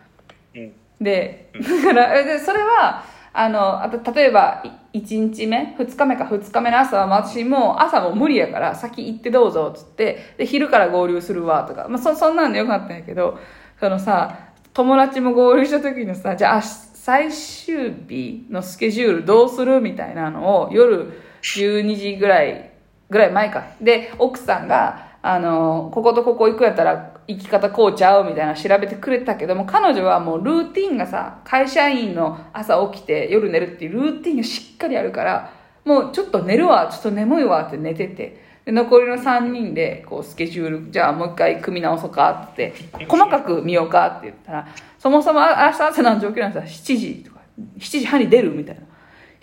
[0.56, 13.38] うんで、だから、えでそれは、あの、あと、例えば、い1日目 ?2 日目か2日目の朝は、まあ私もう朝もう無理やから、先行ってどうぞ、つって、で、昼から合流するわ、とか、まあそ、そんなんでよかったんやけど、
[13.80, 14.38] そのさ、
[14.74, 19.82] 友達も合流した時のさ、じゃあ、あ最終日のスケジュールどうする？
[19.82, 22.72] みたいなのを、夜12時ぐらい、
[23.10, 23.66] ぐらい前か。
[23.82, 35.54] で、奥さんが、あの、こことここ行くやったら、生き方こうちゃうみたいなの調べてくれたけども、彼女はもうルーティンがさ、会社員の朝起きて夜寝るっていうルーティンがしっかりあるから、
[35.86, 42.74] もうちょっと寝るわ、ちょっと眠いわって寝てて、で残りの3人でこうスケジュール、じゃあもう一回組み直そうかって
[43.08, 44.68] 細かく見ようかって言ったら、
[45.00, 47.40] そもそもあ明日朝何時起きるんですか ?7 時とか、
[47.78, 48.82] 7時半に出るみたいな。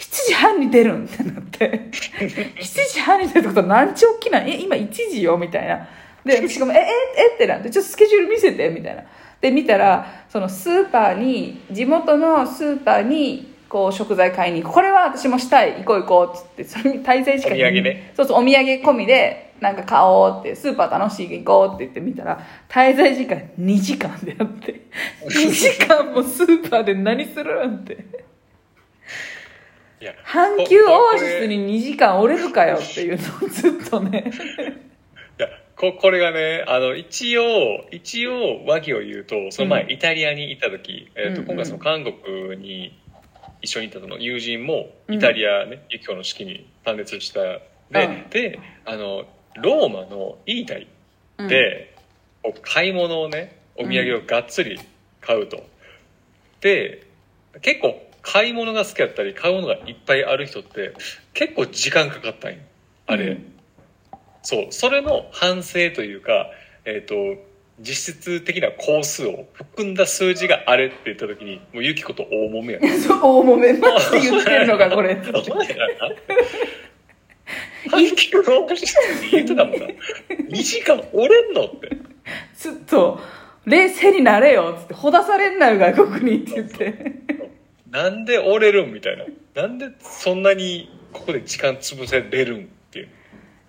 [0.00, 5.86] 7時半に出るんってなって、 7時半に出るってことは何時起きないえ、今1時よみたいな。
[6.24, 6.82] で、私がもう、え、え、
[7.32, 7.34] え？
[7.34, 9.02] ってなって、ちょっとスケジュール見せてみたいな。
[9.40, 14.74] で、見たら、そのスーパーに、地元のスーパーに、こう食材買いに行く。
[14.74, 15.74] これは私もしたい。
[15.74, 18.12] 行こう行こうっつって、それに滞在時間お土産ね。
[18.16, 24.80] そうそう、お土産込みで、なんか買おうって、スーパー楽しい行こうって言って見たら、滞在時間2時間であって、
[25.24, 28.29] 2時間もスーパーで何するんって。
[30.24, 34.30] 阪急オアシスに2時間折れるかよっていうのをずっとね。
[35.38, 37.42] いやここれがねあの一応
[37.90, 39.90] 一応和議を言うとその前、うん。
[39.90, 41.56] イタリアに行った時、えーとうんうん。
[41.56, 42.98] 今回その韓国に
[43.62, 47.40] 一緒に行ったその友人もイタリアね、ユキコの式に参列した
[47.90, 48.30] で,、うん。
[48.30, 49.24] であの
[49.56, 50.88] ローマのイータリ
[51.38, 51.48] うん。
[51.48, 51.94] で、
[52.42, 54.80] こう買い物をねお土産をがっつり
[55.20, 55.62] 買うと、
[56.60, 57.06] で
[57.62, 60.94] 結構買い物が好きだったり買うものがいっぱいある人って
[61.32, 62.58] 結構時間かかったんよ。
[63.06, 63.52] あれ、うん。
[64.42, 64.66] そう。
[64.70, 66.50] それの反省というか
[66.84, 67.14] えっ、と
[67.80, 75.16] 実質的な工数を含んだ数字があれって言った時にもうユキコと大揉めやね そう、大揉めなって言ってるのか、 これ。
[75.34, 76.10] お前らな。
[77.88, 79.86] 阪急オアシスに言ってたもんな。
[79.86, 81.90] 2時間折れんのって。
[82.54, 83.20] ずっと、
[83.66, 86.94] 冷静になれよ、つって、ほだされんなよ、外国にって言って。
[87.90, 89.24] なんで折れるんみたいな
[89.62, 93.08] なんでそんなにここで時間潰せれるんっていう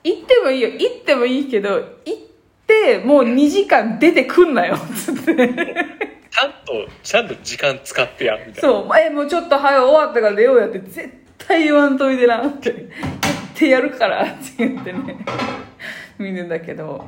[0.04, 2.18] 行ってもいいよ、行ってもいいけど、行っ
[2.66, 5.36] て、もう2時間出てくんなよ、つって。
[5.36, 12.72] ちゃんとちゃんと時間使ってやみたいなそう、え、もうちょっと早い終わったから出ようやって、絶対言わんといてな、って。
[12.74, 12.90] 言っ
[13.54, 15.18] てやるから、って言ってね。
[16.18, 17.08] 見るんだけど。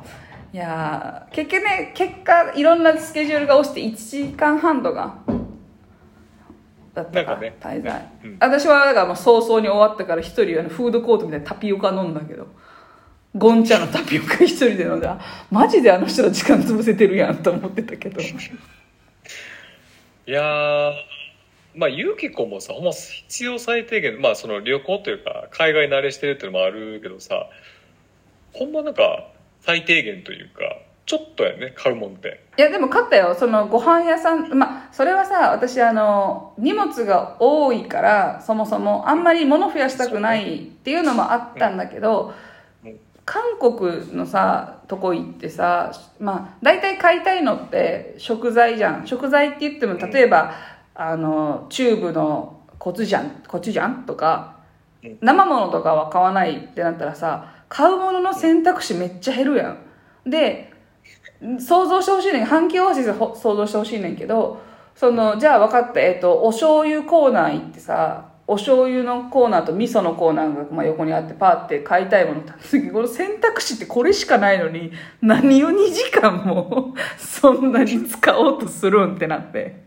[0.52, 5.23] いやー結局ね、結果、いろんなスケジュールが押して1時間半とか。
[6.94, 7.36] だったか。
[7.36, 7.56] ね。
[7.60, 8.36] 滞在、うん。
[8.40, 12.46] 私はだからもう早々に終わったから一人あのフードコートみたいなタピオカ飲んだけど。
[13.36, 15.18] ゴンチャのタピオカ一人で飲んであ
[15.50, 18.20] マジであの人ら時間潰せてるやんと思ってたけど。
[18.20, 18.24] い
[20.26, 20.92] やー
[21.74, 27.48] まあユキコもさほんま必要最低限まあその旅行というか海外慣れしてるっていうのもあるけどさ
[28.52, 29.26] ほんまなんか
[29.62, 30.62] 最低限というか
[31.06, 32.44] ちょっとやね買うもんって。
[32.56, 33.34] いやでも買ったよ。
[33.34, 42.32] そのご飯屋さんまあそれはさ私あの荷物が多いからそもそもあんまり物増やしたくないっていうのもあったんだけど、
[42.84, 42.98] うん。
[43.26, 49.06] 韓国のさとこ行ってさまあ大体買いたいのって食材じゃん。
[49.06, 50.54] 食材って言っても例えば、
[50.94, 54.56] あのチューブのコチュジャンコチュジャンとか
[55.02, 55.18] うん。
[55.20, 59.78] 生ものとかは買わないってなったらさ買うものの選択肢めっちゃ減るやん。
[60.30, 60.72] で
[61.58, 62.44] 想像してほしいねん。
[62.44, 64.60] 反響オアシスほ想像してほしいねんけど
[64.94, 74.92] そのじゃあ分かった、えっとお醤油コーナー行ってさお醤油のコーナーと味噌のコーナーがまあ横にあってパーって買いたいもの次この選択肢ってこれしかないのに
[75.22, 79.83] 何を2時間も そんなに使おうとするんってなって。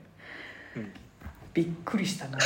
[1.58, 2.38] びっくりしたな。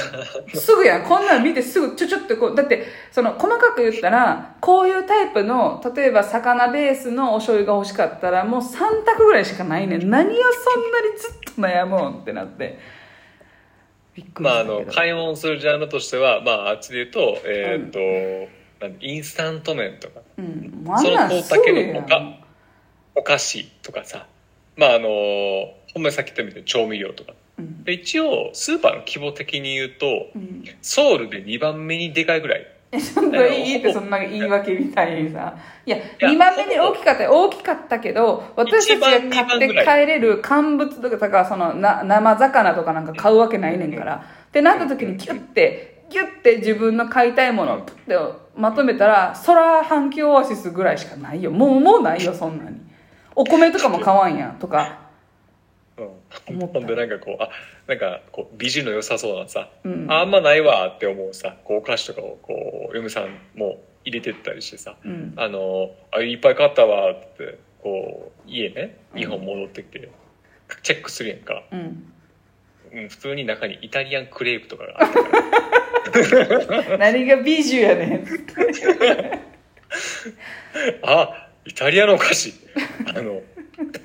[0.53, 1.03] すぐやん。
[1.03, 10.09] こんなん見てすぐちょちょっとこうだってその細かく言ったらこういうタイプの例えば魚ベースのお醤油が欲しかったらもう3択ぐらいしかないねん。
[10.09, 12.79] 何をそんなにずっと悩むんってなって。
[14.15, 17.91] びっくりまああしたけど、の買い物するジャンルとしてはまああっちで言うとえっ、
[18.79, 20.21] と、なんでインスタント麺とか。
[20.37, 21.29] うん、そのぐやん。
[21.29, 22.39] だけの他
[23.15, 24.25] お菓子とかさ。
[24.77, 25.09] まああの
[25.93, 27.33] ほんまにさっき言ったみたいに調味料とか。
[27.33, 27.40] うん
[27.83, 30.63] で一応スーパーの規模的に言うとうん。
[30.81, 32.67] ソウルで2番目にでかいぐらい。
[32.91, 35.55] えちょっといいってそんな言い訳みたいにさ。
[35.85, 44.15] いやや2番目に大きかったよ大きかったけど私たちが買って帰れる乾物とかだからそのな生魚とかなんか買うわけないねんから。
[44.47, 47.95] ってなった時にギュッてギュッて自分の買いたいものをプッ
[48.33, 51.51] てまとめたらそら阪急オアシスぐらいしかないよ。
[51.51, 52.77] もうもうないよそんなに。
[53.33, 55.00] お米とかも買わんやんとか
[56.01, 56.55] うん。
[56.57, 57.49] 思ったほんでなんかこうあ
[57.87, 60.11] なんかこう美人の良さそうなさ、うん。
[60.11, 65.33] ああんまないわって思うさこうお菓子とかをこう嫁さんも入れてったりしてさうん。
[65.37, 70.09] あのあいっぱい買ったわってこう家ね日本戻ってきて、
[70.83, 72.11] チェックするやんか、うん。
[72.93, 75.23] うん、普通に中にイタリアンクレープとかがあった
[76.27, 78.25] から何が美女やねん。
[81.03, 82.53] あイタリアのお菓子。
[83.07, 83.41] あの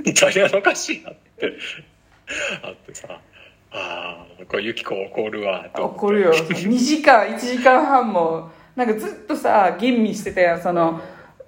[0.05, 1.26] イタリアの歌詞あって
[2.63, 6.33] あってさああこれユキコ怒るわと怒るよ。
[6.33, 11.01] 2時間1時間半もなんかずっとさ吟味してたやんその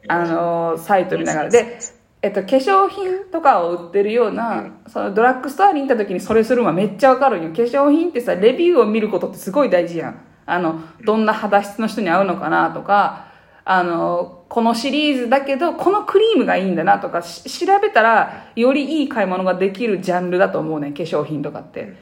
[0.09, 1.51] あのサイト見ながら。
[1.51, 1.79] で、
[2.23, 7.51] えっと、化粧品とかを売ってるような、そのドラッグストアに行った時にそれするのはめっちゃわかるんよ。
[7.51, 10.21] 化粧品ってさレビューを見ることってすごい大事やん。
[10.47, 13.27] あのどんな肌質の人に合うのかなとか
[13.67, 21.95] あのこのシリーズだけどこのクリームがいいんだなとかし調べたらよりいい買い物ができるジャンルだと思うね化粧品とかって、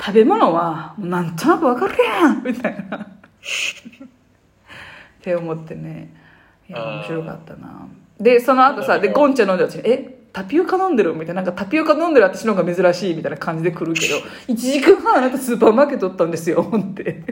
[0.00, 2.96] 食べ物はなんとなくわかるやんみたいな。
[2.98, 3.08] っ
[5.22, 6.14] て思ってね。
[6.68, 7.88] いや面白かったな。
[8.18, 11.12] でその後さでゴンチャ飲んで私えタピオカ飲んでる？
[11.14, 11.42] みたいな。
[11.42, 14.16] なんかタピオカ飲んでる私の方が珍しいみたいな感じで来るけど
[14.48, 17.24] 1時間半あなたスーパーマーケット行ったんですよって。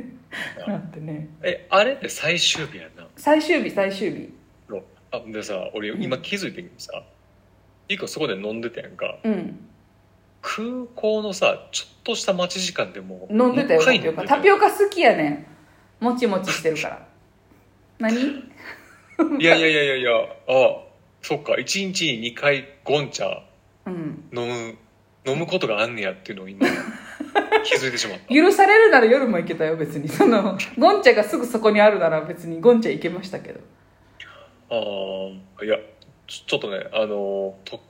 [0.67, 1.29] なってね。
[1.43, 3.07] えあれって最終日やな？
[3.17, 4.17] 最終日最終日。
[4.19, 4.38] の
[5.11, 7.03] あでさ俺今気づいてんけどさ
[7.89, 9.19] 一個そこで飲んでたやんか。
[9.25, 9.65] うん。
[10.41, 15.47] 空港のさちょっとした待ち時間でもう飲んでたよタピオカタピオカ好きやね
[16.01, 16.05] ん。
[16.05, 17.07] もちもちしてるから。
[17.99, 18.15] 何？
[19.41, 20.11] いやいやいやいやいや
[20.49, 20.83] あ
[21.23, 21.55] そっか。
[21.55, 23.43] 1日に2回ゴンチャ
[23.87, 24.29] うん。
[24.33, 24.77] 飲む
[25.27, 26.67] 飲むことがあんねやっていうのを今
[27.65, 28.35] 気づいてしまった。
[28.35, 30.09] 許されるなら夜も行けたよ別に。
[30.09, 33.61] そのゴンチャがすぐそこにあるなら別にゴンチャ行けましたけど
[34.71, 34.75] あ
[35.61, 35.77] あいや
[36.27, 37.81] ちょちょっとねあのと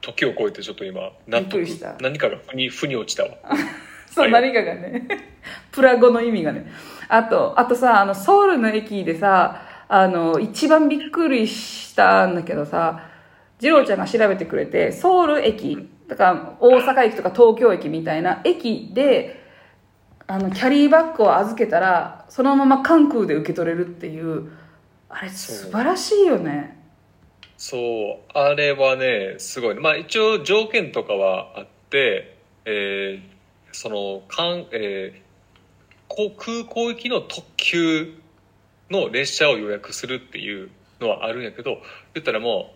[0.00, 1.96] 時を超えてちょっと今納得びっくりした。
[2.00, 3.30] 何かが腑に腑に落ちたわ。
[4.10, 5.06] そう、はい何かがね。
[5.72, 6.66] プラ語の意味がね。
[7.08, 13.04] あとあとさあのソウルの駅でさあの一番びっくりしたんだけどさ
[13.58, 19.44] 次郎ちゃんが調べてくれてソウル駅だから大阪駅とか東京駅みたいな駅で
[20.26, 24.50] あのキャリーバッグを預けたらそのまま関空で受け取れるっていう
[25.08, 26.76] あれ素晴らしいよね。
[27.56, 29.74] そうあれはねすごい。
[29.74, 33.36] まあ一応条件とかはあってえー
[33.72, 35.26] そのかん、えー
[36.08, 38.14] こ空港行きの特急
[38.90, 41.82] の列車を予約するっていうのはあるんやけど
[42.14, 42.72] 言ったらも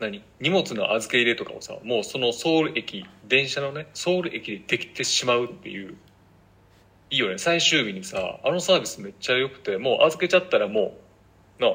[0.00, 5.94] う何荷物の預け入れとかをさもうそのソウル駅電車のねソウル駅でできてしまうっていう
[7.10, 7.38] いいよね。
[7.38, 10.92] 最終日にさあのサービスめっちゃ良くてもう預けちゃったらもう
[11.60, 11.68] な。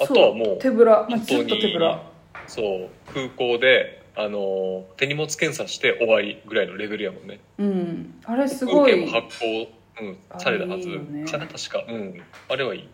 [0.00, 2.02] あとはもそう手ぶら、まあ、ずっと手ぶら。
[2.46, 7.40] そう空港であの手荷物検査して終わりぐらいのレベルやもんね。
[7.58, 8.14] うん。
[8.24, 9.08] あれすごい。
[9.08, 9.68] 発行、
[10.00, 10.88] うん、されたはず。
[11.30, 11.84] かな確か。
[11.88, 12.22] うん。
[12.48, 12.80] あれはいい。
[12.82, 12.86] い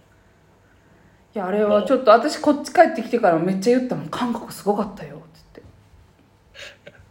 [1.34, 4.08] やあれはちょっと私こっち帰ってきてからめっちゃ言ったもん。
[4.08, 5.16] 韓国すごかったよ。
[5.16, 5.62] っつって。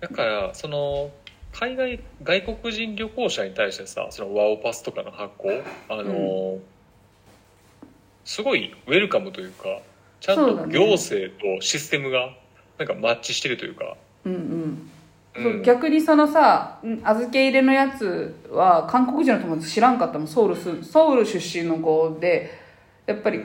[0.02, 1.12] だからその
[1.52, 6.60] 海外外国人旅行者に対してさそのワオパスとかの発行あの、
[8.28, 9.80] すごいウェルカムというか
[10.20, 12.30] ちゃんと行政とシステムが
[12.78, 14.92] なんかマッチしてるというか、うんうん。
[15.36, 15.44] うん。
[15.44, 20.28] そう逆にそのさうん預け入れのやつは韓国人の友達知らんかったもん。
[20.28, 22.52] ソウルすソウル出身の子で
[23.06, 23.42] やっぱり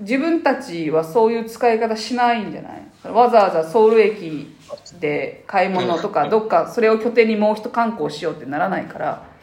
[0.00, 2.82] 自分たちはそういう使い方しないんじゃない？
[3.12, 4.56] わざわざソウル駅
[4.98, 9.33] で買い物とかどっかそれを拠点にもう一観光しようってならないから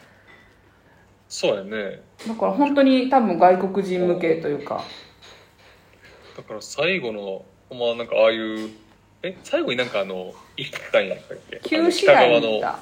[1.31, 2.01] そうやね。
[2.27, 4.83] だから本当に多分外国人向けというか。
[6.35, 8.69] だから最後のほんまなんかああいう
[9.23, 11.61] え最後になんかあの行ったんやったっけ？
[11.63, 12.79] 旧市街に行っのた。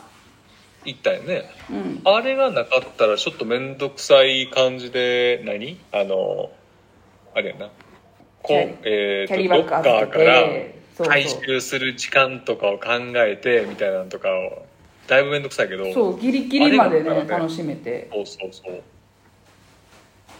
[0.83, 1.43] 行ったよね。
[1.69, 2.01] うん。
[2.05, 5.77] あれがなかったらちょっと面倒くさい感じで何？
[5.91, 6.49] あの
[7.35, 7.69] あれやな。
[8.41, 14.65] こうえーーとロッカーから回収する時間とかを考えてみたいなのとかを
[15.09, 18.09] だいぶ面倒くさいけどそうそうギリギリまでねね楽しめて。
[18.13, 18.81] そうそう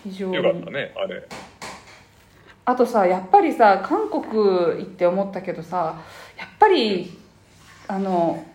[0.04, 0.36] 非常に。
[0.36, 1.28] よかったねあれ。
[2.66, 4.24] あとさやっぱりさ韓国
[4.78, 6.00] 行って思ったけどさ
[6.38, 7.18] やっぱり
[7.88, 8.46] あの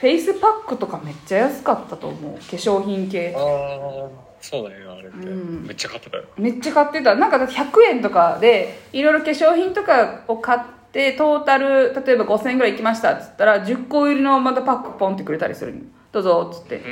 [0.00, 2.32] フェイスパックとかめっちゃ安かったと思う。
[2.34, 3.34] 化粧品系。
[3.36, 4.08] ああ
[4.40, 5.66] そうだよあれって、うん。
[5.66, 6.24] めっちゃ買ってたよ。
[6.38, 7.14] めっちゃ買ってた。
[7.14, 10.75] なんかだって100円とかでいろいろ化粧品とかを買って
[11.16, 15.80] トータル例えば5000円ぐらい行きましたっつったら10個入りのまたパックポンってくれたりするの。
[16.12, 16.82] どうぞっつって。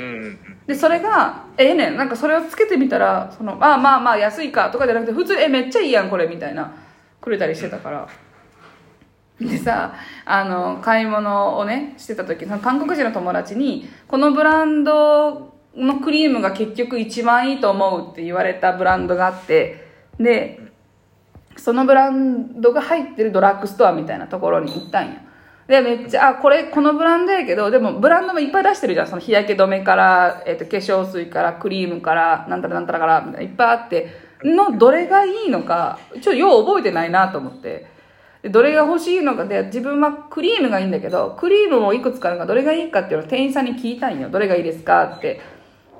[0.67, 1.97] でそれがええねん。
[1.97, 6.73] なんかそれをつけてみたらそのあまあまあ安いかとかじゃなくて普通にえめっちゃいいやんこれみたいな。
[7.25, 8.07] くれたりしてたから。
[9.39, 19.83] でさあの買い物をねしてた時その韓国人の友達にこのブランドのクリームが結局一番いいと思うって言われたブランドがあって。
[20.19, 20.61] で
[21.57, 25.21] そのブランドが入ってるドラッグストアみたいなところに行ったんや。
[25.67, 29.07] でめっちゃあこれこのブランドやけどでもブランドもいっぱい出してるじゃん。
[29.07, 34.25] その日焼け止めから、えっと化粧水からクリームからなんたらなんたらからみたいないっぱいあって。
[34.43, 37.87] のどれがいいのかちょっとよう覚えてないなと思って。
[38.43, 44.29] でどれが欲しいのかで自分はクリームがいいんだけどクリームもいくつかあるからどれがいいかっていうのを店員さんに聞いたんよ。
[44.29, 45.41] どれがいいですかって。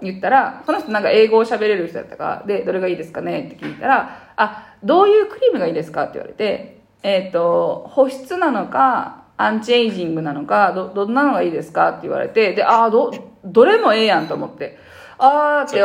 [0.10, 3.52] 言ったらその人なんか英語を喋れる人だったからでどれがいいですかね？
[3.54, 6.04] って聞いたらあどういうクリームがいいですか？
[6.04, 11.90] って言われてえっ、と保湿なのかアンチエイジングなのかどどんなのがいいですか？
[11.90, 13.12] って言われてでああど
[13.44, 14.78] どれもええやんと思って
[15.18, 15.82] ああって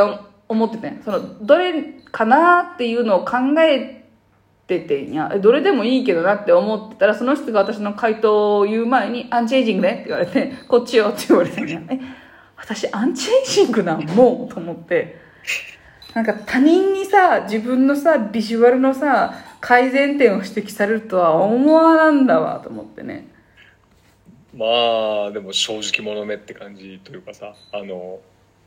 [0.48, 3.96] 思っててそのどれかなっていうのを考え
[4.66, 5.32] ててんや。
[5.34, 11.80] えどれでもいいけどなって思ってたらその人が私の回答を言う前に「アンチエイジングね」って言われて「こっちよ」って言われてんや。
[11.88, 11.98] え
[12.62, 15.20] 私アンチエイジングなんもうと思って。
[16.14, 23.28] なんか他人にさ自分のさビジュアルのさ改善点を指摘されるとは思わなんだわと思ってね。
[24.52, 24.66] ま
[25.28, 28.18] あでも正直者目って感じというかさあの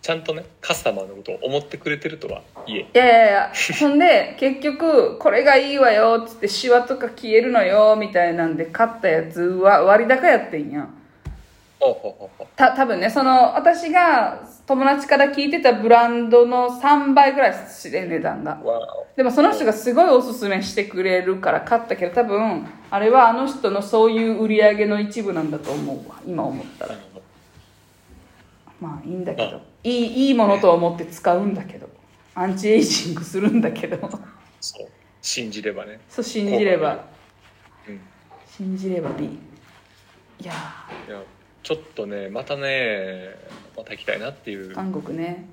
[0.01, 2.89] ちゃんとねカスタマーのことを思ってくれてるとはいえ。
[2.93, 11.02] いやいやいやほんで結局これがいいわよっつってシワとか消えるのよみたいなんで買ったやつは割高やってんやほうほうほうほう
[12.55, 18.59] た多分ねその私が友達から聞いてたブランドの3倍ぐらいして値段が
[19.15, 26.15] でもその人がすごいおすすめしてくれるから買ったけど多分あれはあの人のそういう売り上げの一部なんだと思うわ。
[26.27, 26.95] 今思ったら。
[28.79, 29.61] まあいいんだけど。
[29.83, 31.89] いいいいものと思って使うんだけど。
[32.35, 33.97] アンチエイジングするんだけど。
[34.61, 34.87] そう。
[35.21, 35.99] 信じればね。
[36.07, 37.05] そう信じれば。
[37.87, 37.99] うん。
[38.47, 40.53] 信じれば B いや
[41.07, 41.19] いや
[41.63, 43.29] ちょっとねまたね
[43.75, 44.71] また行きたいなっていう。
[44.71, 45.45] ー韓国ね。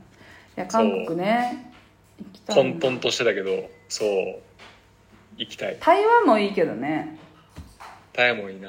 [0.56, 1.72] いや韓国ね。
[2.18, 4.40] 行きたい混沌としてたけどそう。
[5.36, 5.78] 行きたい。
[5.80, 7.18] 台湾もいいけどね。
[8.12, 8.68] タイもいいな。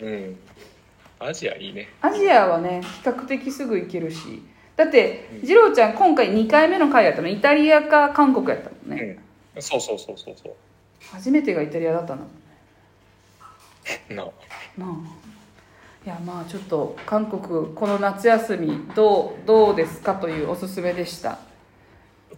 [0.00, 0.36] うん。
[1.20, 1.88] アジアいいね。
[2.00, 4.42] アジアはね比較的すぐ行けるし。
[4.76, 7.28] だって二郎ちゃん今回2回目の回やったの。
[7.28, 9.18] イタリアか韓国やったもんね、
[9.54, 9.62] うん。
[9.62, 10.56] そうそうそうそうそ
[11.12, 12.22] 初めてがイタリアだったの。
[14.10, 14.32] う なな
[14.80, 15.31] あ
[16.04, 21.38] いやまあちょっと韓国この夏休みどうどうですかというおすすめでした。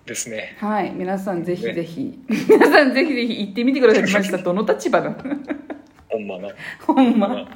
[0.05, 0.57] ですね。
[0.61, 5.17] はい皆さんぜひぜひ、 皆さんぜひぜひ行ってみてくださいマジでどの立場なの？
[6.09, 6.49] ほんまな。
[6.87, 7.49] ほんま。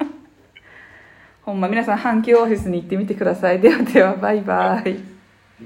[1.43, 3.59] ほんま皆さん阪急オフィスに行ってみてください。
[3.59, 4.97] ではではバイバイ。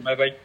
[0.04, 0.38] バイバイ